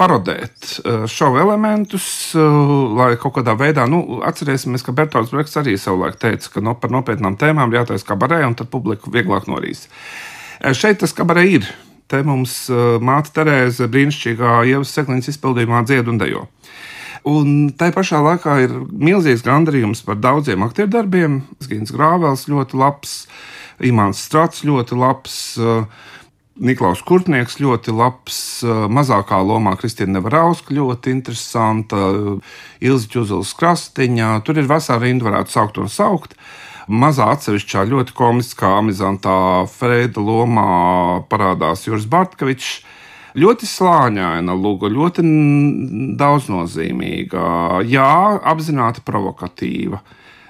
parodēt 0.00 0.74
eh, 0.82 1.06
šovu 1.08 1.40
elementus, 1.40 2.06
eh, 2.36 2.58
lai 2.98 3.14
kaut 3.20 3.38
kādā 3.38 3.54
veidā, 3.58 3.86
nu, 3.88 4.20
atcerēsimies, 4.28 4.84
ka 4.84 4.94
Bertolds 4.96 5.32
Brekts 5.32 5.56
arī 5.60 5.78
savulaik 5.80 6.18
teica, 6.20 6.50
ka 6.52 6.64
no, 6.64 6.74
par 6.76 6.92
nopietnām 6.92 7.38
tēmām 7.40 7.72
jātaisa 7.72 8.10
kabarē, 8.12 8.42
un 8.48 8.58
tad 8.58 8.72
publiku 8.72 9.12
vieglāk 9.14 9.48
norīs. 9.48 9.86
Eh, 10.60 10.74
šeit 10.76 11.00
tas 11.00 11.16
kabarē 11.16 11.46
ir 11.48 11.72
te 12.12 12.20
mums 12.26 12.66
māte 13.02 13.32
Terēza 13.36 13.88
brīnišķīgā 13.92 14.62
ievas 14.72 14.92
sekliņas 14.92 15.32
izpildījumā 15.32 15.82
dzied 15.88 16.10
un 16.12 16.20
dejo. 16.20 16.46
Un 17.28 17.70
tai 17.78 17.92
pašā 17.94 18.18
laikā 18.22 18.56
ir 18.64 18.72
milzīgs 18.90 19.44
gandarījums 19.46 20.02
par 20.06 20.18
daudziem 20.18 20.64
aktieru 20.66 20.90
darbiem. 20.90 21.42
Gins 21.70 21.94
Grāvels 21.94 22.48
ļoti 22.50 22.78
labs, 22.80 23.12
Imants 23.82 24.24
Strats 24.26 24.66
ļoti 24.66 24.98
labs. 24.98 25.36
Niklaus 26.62 27.00
Kurtnieks 27.06 27.56
ļoti 27.62 27.94
labs, 27.96 28.40
mazākā 28.92 29.38
lomā 29.40 29.72
Kristīna 29.80 30.18
Nevarauska 30.18 30.74
ļoti 30.76 31.14
interesanta, 31.14 32.02
Ilzi 32.84 33.08
Čuzuls 33.14 33.54
Krastiņā. 33.56 34.34
Tur 34.44 34.60
ir 34.60 34.68
vesela 34.68 35.00
rinda, 35.00 35.30
varētu 35.30 35.54
saukt 35.54 35.80
un 35.80 35.88
saukt. 35.90 36.36
Uh, 36.36 36.71
mazā 36.88 37.28
atsevišķā, 37.34 37.84
ļoti 37.90 38.16
komiskā, 38.16 38.76
amizantā 38.80 39.36
Freida 39.70 40.22
lomā 40.22 41.22
parādās 41.30 41.86
Juris 41.86 42.08
Bartkevičs. 42.10 42.80
Ļoti 43.32 43.64
slāņaina 43.64 44.52
luga, 44.52 44.90
ļoti 44.92 45.22
daudznozīmīga, 46.20 47.44
jā, 47.88 48.10
apzināti 48.44 49.00
provokatīva. 49.06 50.02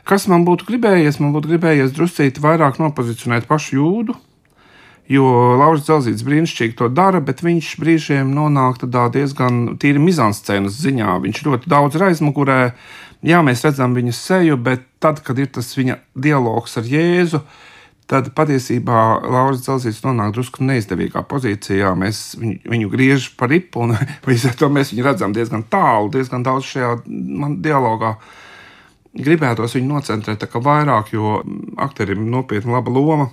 Kas 0.08 0.26
man 0.26 0.42
būtu 0.42 0.66
gribējies? 0.66 1.20
Man 1.22 1.30
būtu 1.30 1.52
gribējies 1.52 1.94
druscīt 1.94 2.40
vairāk 2.42 2.80
nopozicionēt 2.82 3.46
pašu 3.46 3.76
jūdu, 3.78 4.16
jo 5.12 5.28
Lauris 5.60 5.86
Zelzīts 5.86 6.24
brīnišķīgi 6.26 6.74
to 6.80 6.88
dara, 6.90 7.20
bet 7.22 7.44
viņš 7.46 7.76
brīžiem 7.78 8.34
nonāk 8.34 8.80
tādā 8.82 9.06
diezgan 9.14 9.76
tīri 9.78 10.02
mizanscēnas 10.02 10.80
ziņā. 10.82 11.20
Viņš 11.22 11.44
ļoti 11.46 11.70
daudz 11.70 11.98
ir 11.98 12.08
aizmugurē, 12.08 12.60
jā, 13.26 13.42
mēs 13.44 13.64
redzam 13.66 13.96
viņa 13.96 14.14
seju, 14.16 14.58
bet 14.60 14.86
tad, 15.02 15.22
kad 15.24 15.38
ir 15.38 15.50
tas 15.54 15.70
viņa 15.76 15.98
dialogs 16.14 16.76
ar 16.78 16.88
Jēzu, 16.88 17.42
tad 18.10 18.30
patiesībā 18.36 19.02
Lauris 19.24 19.64
Zelzīts 19.66 20.02
nonāk 20.04 20.34
drusku 20.36 20.64
neizdevīgā 20.66 21.24
pozīcijā. 21.30 21.94
Mēs 21.98 22.22
viņu, 22.38 22.58
viņu 22.74 22.92
griežam 22.92 23.36
par 23.40 23.52
ripu, 23.54 23.86
un 23.86 23.96
līdz 24.28 24.48
ar 24.50 24.56
to 24.60 24.70
mēs 24.72 24.94
viņu 24.94 25.06
redzam 25.08 25.36
diezgan 25.36 25.66
tālu, 25.72 26.12
diezgan 26.14 26.44
daudz 26.46 26.70
šajā 26.74 26.96
dialogā. 27.64 28.16
Gribētos 29.12 29.76
viņu 29.76 29.92
nocentrēt 29.92 30.48
vairāk, 30.64 31.12
jo 31.12 31.38
aktierim 31.84 32.24
ir 32.24 32.32
nopietna 32.32 32.78
laba 32.78 32.92
loma 32.92 33.28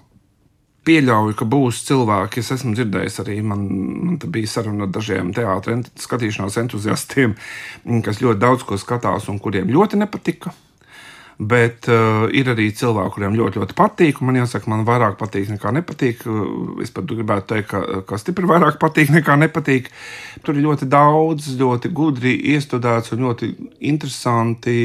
pieļauju, 0.88 1.36
ka 1.40 1.48
būs 1.50 1.84
cilvēki, 1.90 2.44
es 2.44 2.54
esmu 2.56 2.74
dzirdējis 2.78 3.20
arī, 3.24 3.40
man, 3.46 3.66
man 4.06 4.18
bija 4.32 4.50
saruna 4.50 4.88
ar 4.88 4.94
dažiem 4.96 5.34
teātriem, 5.36 5.84
skatīšanās 6.00 6.58
entuziastiem, 6.64 7.36
kas 8.06 8.24
ļoti 8.24 8.42
daudz 8.42 8.66
ko 8.68 8.80
skatās 8.80 9.30
un 9.32 9.40
kuriem 9.44 9.72
ļoti 9.74 10.00
nepatika. 10.00 10.56
Bet 11.40 11.88
uh, 11.88 12.26
ir 12.36 12.50
arī 12.52 12.66
cilvēki, 12.76 13.14
kuriem 13.16 13.36
ļoti, 13.40 13.62
ļoti 13.62 13.76
patīk. 13.78 14.18
Man 14.28 14.36
jāsaka, 14.42 14.68
man 14.68 14.82
vairāk 14.84 15.14
patīk 15.22 15.48
nekā 15.54 15.72
nepatīk. 15.72 16.26
Es 16.84 16.92
pat 16.92 17.08
gribētu 17.08 17.54
teikt, 17.54 17.70
ka, 17.72 18.02
ka 18.10 18.20
stipri 18.20 18.50
vairāk 18.50 18.76
patīk 18.84 19.14
nekā 19.16 19.38
nepatīk. 19.46 19.88
Tur 20.44 20.60
ir 20.60 20.66
ļoti 20.66 20.90
daudz, 20.92 21.48
ļoti 21.62 21.94
gudri 21.96 22.36
iestudēts 22.52 23.16
un 23.16 23.24
ļoti 23.30 23.54
interesanti 23.88 24.76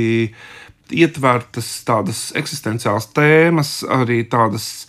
ietvertas 0.94 1.72
tādas 1.88 2.28
eksistenciālas 2.38 3.10
tēmas, 3.16 3.80
arī 3.90 4.22
tādas 4.30 4.86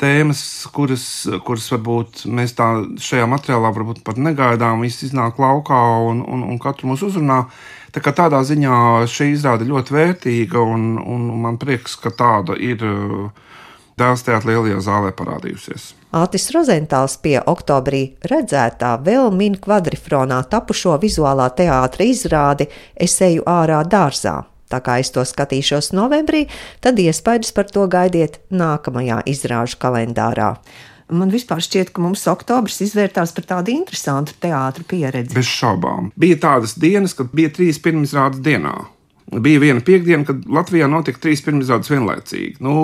tēmas, 0.00 0.42
kuras, 0.74 1.04
kuras 1.46 1.68
varbūt 1.72 2.24
mēs 2.30 2.56
tā 2.58 2.68
šajā 3.02 3.28
materiālā 3.30 3.72
varbūt 3.74 4.02
pat 4.06 4.20
negaidām, 4.20 4.84
viss 4.84 5.04
iznāk 5.06 5.40
laukā 5.42 5.82
un, 6.08 6.24
un, 6.24 6.44
un 6.48 6.60
katru 6.62 6.92
mūs 6.92 7.04
uzrunā. 7.08 7.44
Tā 7.92 8.00
kā 8.00 8.14
tādā 8.16 8.40
ziņā 8.48 9.06
šī 9.10 9.32
izrāde 9.34 9.68
ļoti 9.68 9.96
vērtīga, 9.96 10.60
un, 10.60 10.94
un 11.00 11.26
man 11.42 11.58
prieks, 11.60 11.98
ka 12.00 12.14
tāda 12.16 12.56
ir 12.56 12.80
uh, 12.88 13.26
dēls 14.00 14.24
teātrī 14.26 14.56
lielajā 14.56 14.80
zālē 14.86 15.12
parādījusies. 15.16 15.92
Atis 16.16 16.50
Rozentāls 16.52 17.16
pie 17.24 17.38
oktobrī 17.40 18.02
redzētā 18.28 18.94
vēl 19.04 19.30
min 19.36 19.56
kvadrifronā 19.60 20.42
tapušo 20.52 20.98
vizuālā 21.00 21.48
teātra 21.56 22.08
izrādi 22.08 22.68
Es 22.96 23.20
eju 23.24 23.44
ārā 23.48 23.80
dārzā. 23.88 24.51
Tā 24.72 24.80
kā 24.84 24.98
es 25.02 25.12
to 25.12 25.24
skatīšos 25.28 25.92
novembrī, 25.96 26.46
tad 26.80 27.00
iespējas 27.02 27.52
par 27.56 27.68
to 27.72 27.84
gaidiet 27.92 28.40
nākamajā 28.48 29.20
izrāžu 29.28 29.76
kalendārā. 29.82 30.54
Man 31.12 31.28
vispār 31.28 31.60
šķiet, 31.60 31.90
ka 31.92 32.00
mums 32.00 32.24
oktobris 32.30 32.80
izvērtās 32.86 33.34
par 33.36 33.44
tādu 33.50 33.74
interesantu 33.74 34.32
teātrus 34.40 34.88
pieredzi. 34.88 35.36
Bez 35.36 35.50
šaubām. 35.50 36.08
Bija 36.16 36.38
tādas 36.46 36.72
dienas, 36.80 37.12
kad 37.18 37.34
bija 37.36 37.52
trīs 37.52 37.80
pirmizrādes 37.84 38.40
dienā. 38.44 38.78
Bija 39.32 39.60
viena 39.62 39.80
piekdiena, 39.84 40.26
kad 40.28 40.42
Latvijā 40.48 40.88
notika 40.92 41.20
trīs 41.22 41.44
pirmizrādes 41.44 41.92
vienlaicīgi. 41.92 42.58
Nu, 42.64 42.74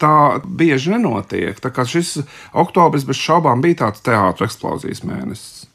tā 0.00 0.40
bieži 0.44 0.94
nenotiek. 0.94 1.58
Tā 1.60 1.72
kā 1.72 1.84
šis 1.88 2.18
oktobris 2.56 3.04
bez 3.08 3.20
šaubām 3.20 3.64
bija 3.64 3.86
tāds 3.86 4.04
teātris 4.04 4.50
eksplozijas 4.50 5.04
mēnesis. 5.04 5.66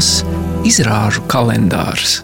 Laimas 0.00 0.24
izrāžu 0.64 1.20
kalendārs. 1.28 2.22